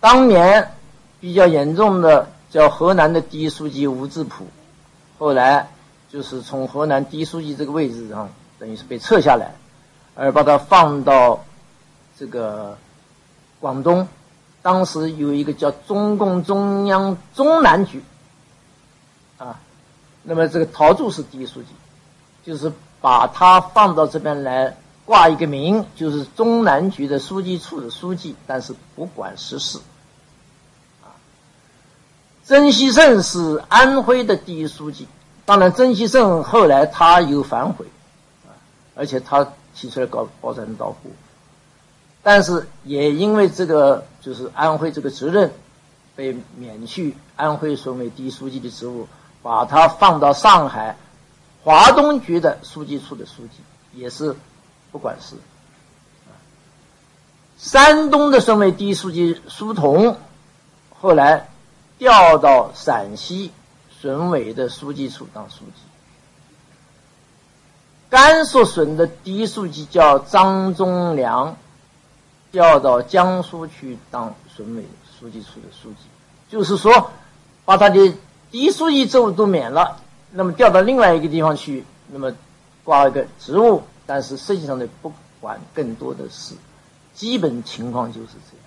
[0.00, 0.70] 当年
[1.18, 4.46] 比较严重的叫河南的第一书记吴志普，
[5.18, 5.68] 后来
[6.10, 9.54] 就是从河南第一书记这个位置上，等于是被撤下来，
[10.14, 11.44] 而把他放到
[12.18, 12.78] 这个
[13.60, 14.08] 广东。
[14.62, 18.02] 当时有一个叫中共中央中南局，
[19.36, 19.60] 啊，
[20.22, 21.68] 那么这个陶铸是第一书记，
[22.42, 22.72] 就是。
[22.98, 24.74] 把他放到这边来
[25.04, 29.78] 挂一个名，就是中南局的书记处的书记，但是不管实事。
[32.46, 35.08] 曾希圣是安徽的第一书记，
[35.44, 37.84] 当然曾希圣后来他有反悔，
[38.46, 38.54] 啊，
[38.94, 41.10] 而且他提出来搞包山到户，
[42.22, 45.52] 但是也因为这个就是安徽这个责任，
[46.14, 49.08] 被免去安徽省委第一书记的职务，
[49.42, 50.96] 把他放到上海
[51.64, 53.58] 华东局的书记处的书记，
[53.92, 54.36] 也是
[54.92, 55.34] 不管事。
[57.58, 60.16] 山东的省委第一书记苏童，
[61.00, 61.48] 后来
[61.98, 63.52] 调到陕西
[64.00, 65.82] 省委的书记处当书记。
[68.08, 71.56] 甘肃省的第一书记叫张忠良，
[72.52, 74.84] 调到江苏去当省委
[75.18, 76.06] 书记处的书记。
[76.48, 77.10] 就是说，
[77.64, 78.14] 把他的
[78.50, 80.00] 第一书记职务都免了，
[80.30, 82.32] 那么调到另外一个地方去，那么
[82.84, 86.54] 挂一个职务，但是实际上呢，不管更多的事。
[87.14, 88.65] 基本情况就是这样。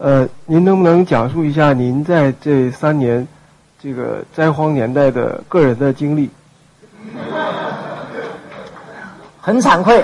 [0.00, 3.28] 呃，您能不能讲述一下您在这三年
[3.78, 6.30] 这个灾荒年代的个人的经历？
[9.38, 10.02] 很惭愧，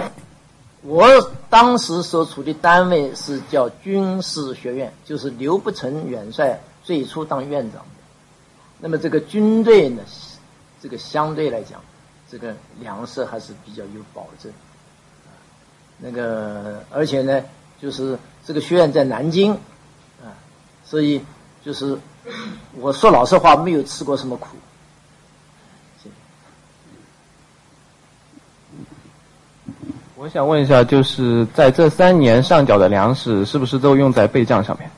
[0.83, 1.09] 我
[1.49, 8.03] 当时所处的单位是叫军事学院，就是刘伯承元帅最初当院长的。
[8.79, 10.03] 那么这个军队呢，
[10.79, 11.81] 这个相对来讲，
[12.31, 14.53] 这个粮食还是比较有保证。
[15.97, 17.43] 那个而且呢，
[17.81, 19.59] 就是这个学院在南京，
[20.89, 21.21] 所以
[21.65, 21.99] 就是
[22.75, 24.49] 我说老实话，没有吃过什么苦。
[30.15, 34.91] 我想问一下，就是在这三年上缴的粮食，是不是都用在备战上面？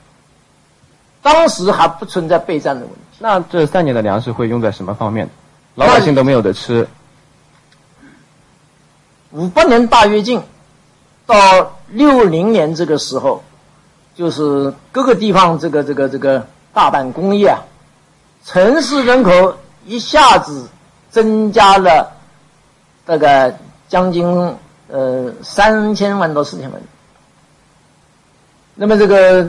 [1.21, 3.01] 当时还不存在备战的问题。
[3.19, 5.29] 那这三年的粮食会用在什么方面？
[5.75, 6.89] 老百姓都没有得吃。
[9.33, 10.41] 五八年大跃进
[11.27, 13.43] 到六零年这个时候，
[14.19, 17.63] 就是各个地方这个这个这个大办工业啊，
[18.45, 19.55] 城市人口
[19.87, 20.69] 一下子
[21.09, 22.17] 增加了
[23.07, 23.57] 大概
[23.89, 24.27] 将近。
[24.91, 26.81] 呃，三千万到四千万。
[28.75, 29.47] 那么这个，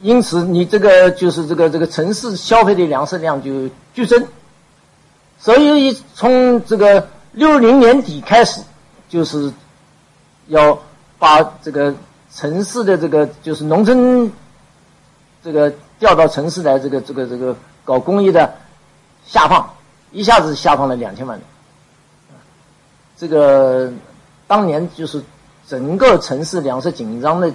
[0.00, 4.28] 因此你这个就是这个这个城市消费的粮食量就剧增，
[5.40, 8.60] 所以从这个六零年底开始，
[9.08, 9.52] 就是
[10.46, 10.78] 要
[11.18, 11.92] 把这个
[12.38, 14.30] 城市的这个就是农村
[15.42, 18.54] 这个调到城市来，这个这个这个搞工业的
[19.26, 19.68] 下放，
[20.12, 21.46] 一下子下放了两千万人，
[23.16, 23.92] 这个。
[24.46, 25.22] 当年就是
[25.66, 27.52] 整个城市粮食紧张的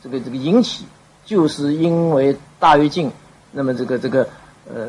[0.00, 0.84] 这个这个引起，
[1.24, 3.10] 就是因为大跃进，
[3.50, 4.22] 那么这个这个
[4.72, 4.86] 呃，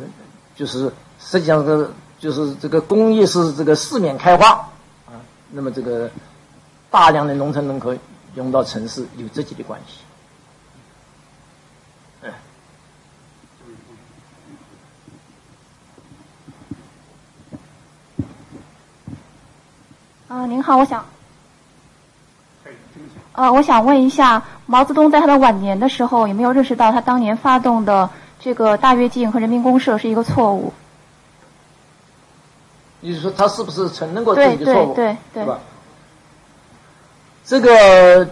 [0.56, 1.90] 就是实际上是
[2.20, 4.52] 就是这个工业是这个四面开花
[5.07, 5.18] 啊，
[5.49, 6.07] 那么这个
[6.91, 7.95] 大量的农村人口
[8.40, 9.99] 涌到城市有自己的关系。
[20.30, 21.06] 啊，您好，我想。
[23.34, 28.10] 呃，我想问一下，毛泽东在他的晚年的时候，有没有认识到他当年发动的
[28.40, 30.72] 这个大跃进和人民公社是一个错误？
[33.02, 34.94] 你是说他是不是承认过自己的错误？
[34.94, 35.60] 对对对，吧？
[37.49, 38.30] 这个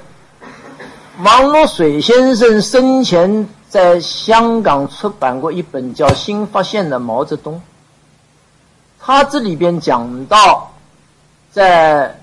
[1.24, 7.56] 王若水先生生前在香港出版过一本叫《新发现的毛泽东》，
[9.00, 10.72] 他这里边讲到
[11.52, 12.16] 在。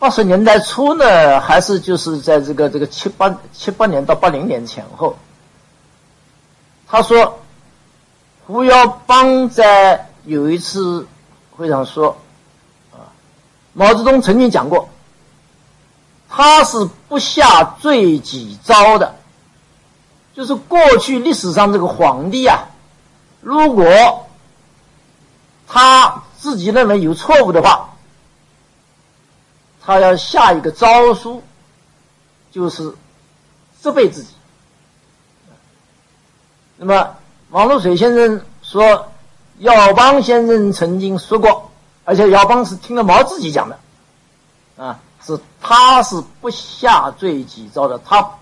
[0.00, 5.16] 二十年代初呢，还是就是在这个这个七八七八年到八零年前后，
[6.86, 7.38] 他说，
[8.46, 11.06] 胡耀邦在有一次
[11.56, 12.16] 会上说，
[13.72, 14.88] 毛泽东曾经讲过，
[16.28, 19.16] 他是不下罪己招的，
[20.34, 22.68] 就是过去历史上这个皇帝啊，
[23.40, 24.26] 如果
[25.66, 27.86] 他自己认为有错误的话。
[29.82, 31.42] 他要下一个诏书，
[32.52, 32.94] 就是
[33.80, 34.34] 责备自己。
[36.76, 37.16] 那么，
[37.48, 39.10] 王洛水先生说，
[39.58, 41.69] 耀邦先生曾经说过，
[42.10, 43.78] 而且姚邦是听了毛自己讲的，
[44.76, 48.36] 啊，是他是不下罪己诏的，他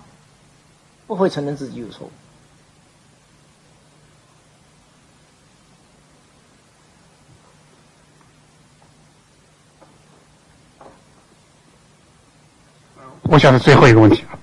[1.07, 2.11] 不会承认自己有错误。
[13.25, 14.38] 我想是最后一个问题了。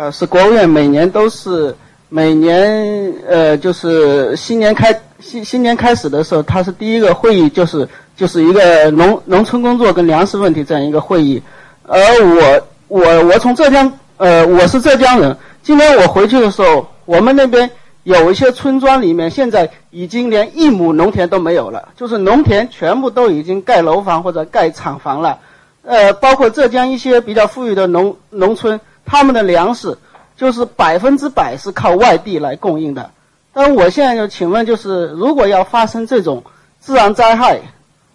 [0.00, 1.76] 呃，是国务院每年都是
[2.08, 7.86] 每年呃，就是新年开新新年开始的时候，它是第一个会议，就是
[8.16, 11.42] 就是一个农农村工作跟粮食问题这样一个会议。
[11.82, 17.70] 而我我我从浙江呃，我是浙江人，今天我回去的时候，我们那边
[18.04, 25.38] 有一些村庄里面现在已经连一亩农田都没有了，就是农田全部都已经盖楼房或者盖厂房了。
[25.82, 28.80] 呃，包括浙江一些比较富裕的农农村，
[29.10, 29.98] 他们的粮食
[30.36, 33.10] 就是百分之百是靠外地来供应的。
[33.52, 36.44] 但我现在就请问，就是如果要发生这种
[36.78, 37.60] 自然灾害，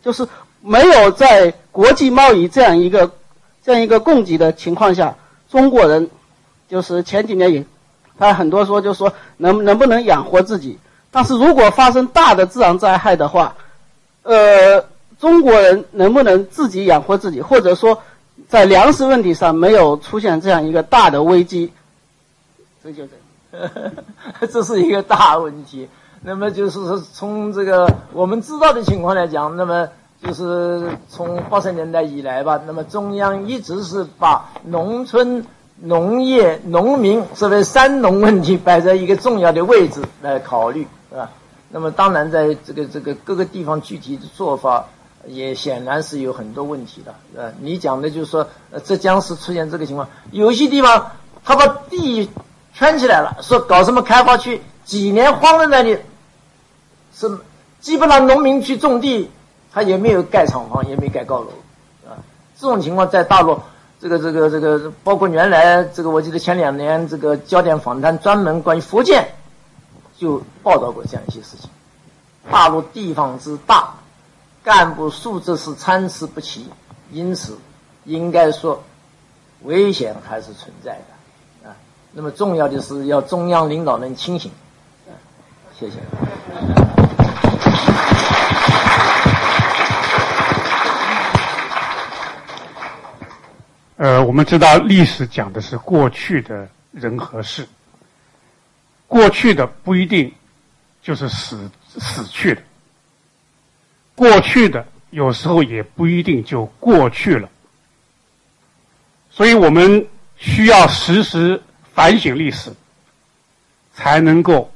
[0.02, 0.26] 就是
[0.62, 3.12] 没有在国际贸易这样一个
[3.62, 5.16] 这样一个供给的情况下，
[5.52, 6.10] 中国人
[6.70, 7.66] 就是前几年也，
[8.18, 10.80] 他很多说就说能能不能养活自己？
[11.12, 13.56] 但是如果发生大的自然灾害的话，
[14.24, 14.86] 呃。
[15.18, 18.04] 中国人能不能自己养活自己，或者说
[18.48, 21.72] 在粮食问题上没有出现这样一个大的危机？
[22.84, 25.88] 这就这， 这是一个大问题。
[26.22, 29.88] 那么就是说，从这个我们知道的情况来讲，那么
[30.22, 35.46] 就是从八十年代以来吧，那么中央一直是把农村、
[35.82, 41.32] 农业、农民这为三农问题摆在一个重要的位置来考虑，是吧？
[41.70, 44.86] 那么当然，在这个这个各个地方具体的做法。
[45.28, 48.48] 也显然是有很多问题的，呃，你讲的就是说，
[48.84, 51.12] 浙江是出现这个情况，有些地方
[51.44, 52.30] 他把地
[52.74, 55.98] 圈起来了，说搞什么开发区，几年荒在那里，
[57.16, 57.40] 是
[57.80, 59.32] 基本上农民去种地，
[59.74, 61.48] 他也没有盖厂房，也没盖高楼，
[62.08, 62.22] 啊，
[62.58, 63.60] 这种情况在大陆，
[64.00, 69.28] 这个这个这个，包括原来这个，我记得前两年这个焦点访谈专门关于福建，
[70.18, 71.70] 就报道过这样一些事情，
[72.52, 73.96] 大陆地方之大。
[74.66, 76.68] 干部素质是参差不齐，
[77.12, 77.56] 因此
[78.06, 78.84] 应该说
[79.62, 81.76] 危险还是存在的啊。
[82.12, 84.52] 那么重要的是要中央领导人清醒。
[85.80, 85.98] 谢谢。
[93.98, 97.68] 呃，我们知道历史讲的是过去的人和事，
[99.08, 100.34] 过去的不一定
[101.04, 101.70] 就是死
[102.00, 102.62] 死去的。
[104.16, 107.50] 过去的有时候也不一定就过去了，
[109.30, 111.62] 所以我们需要时时
[111.94, 112.72] 反省历史，
[113.94, 114.72] 才能够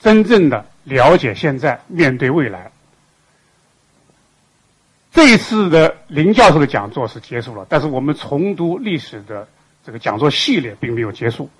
[0.00, 2.70] 真正的了解现在，面对未来。
[5.12, 9.48] 这一次的林教授的讲座是结束了，但是我们重读历史的
[9.84, 11.50] 这个讲座系列并没有结束。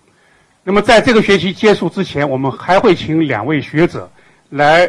[0.62, 4.09] 那么在这个学期结束之前，我们还会请两位学者
[4.48, 4.88] 来。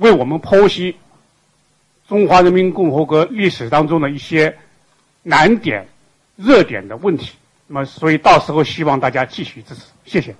[0.00, 0.96] 为我们剖析
[2.08, 4.56] 中华人民共和国历史当中的一些
[5.22, 5.86] 难点、
[6.36, 7.32] 热点的问题。
[7.66, 10.34] 那么，所以到时候希望大家继续支持，谢谢。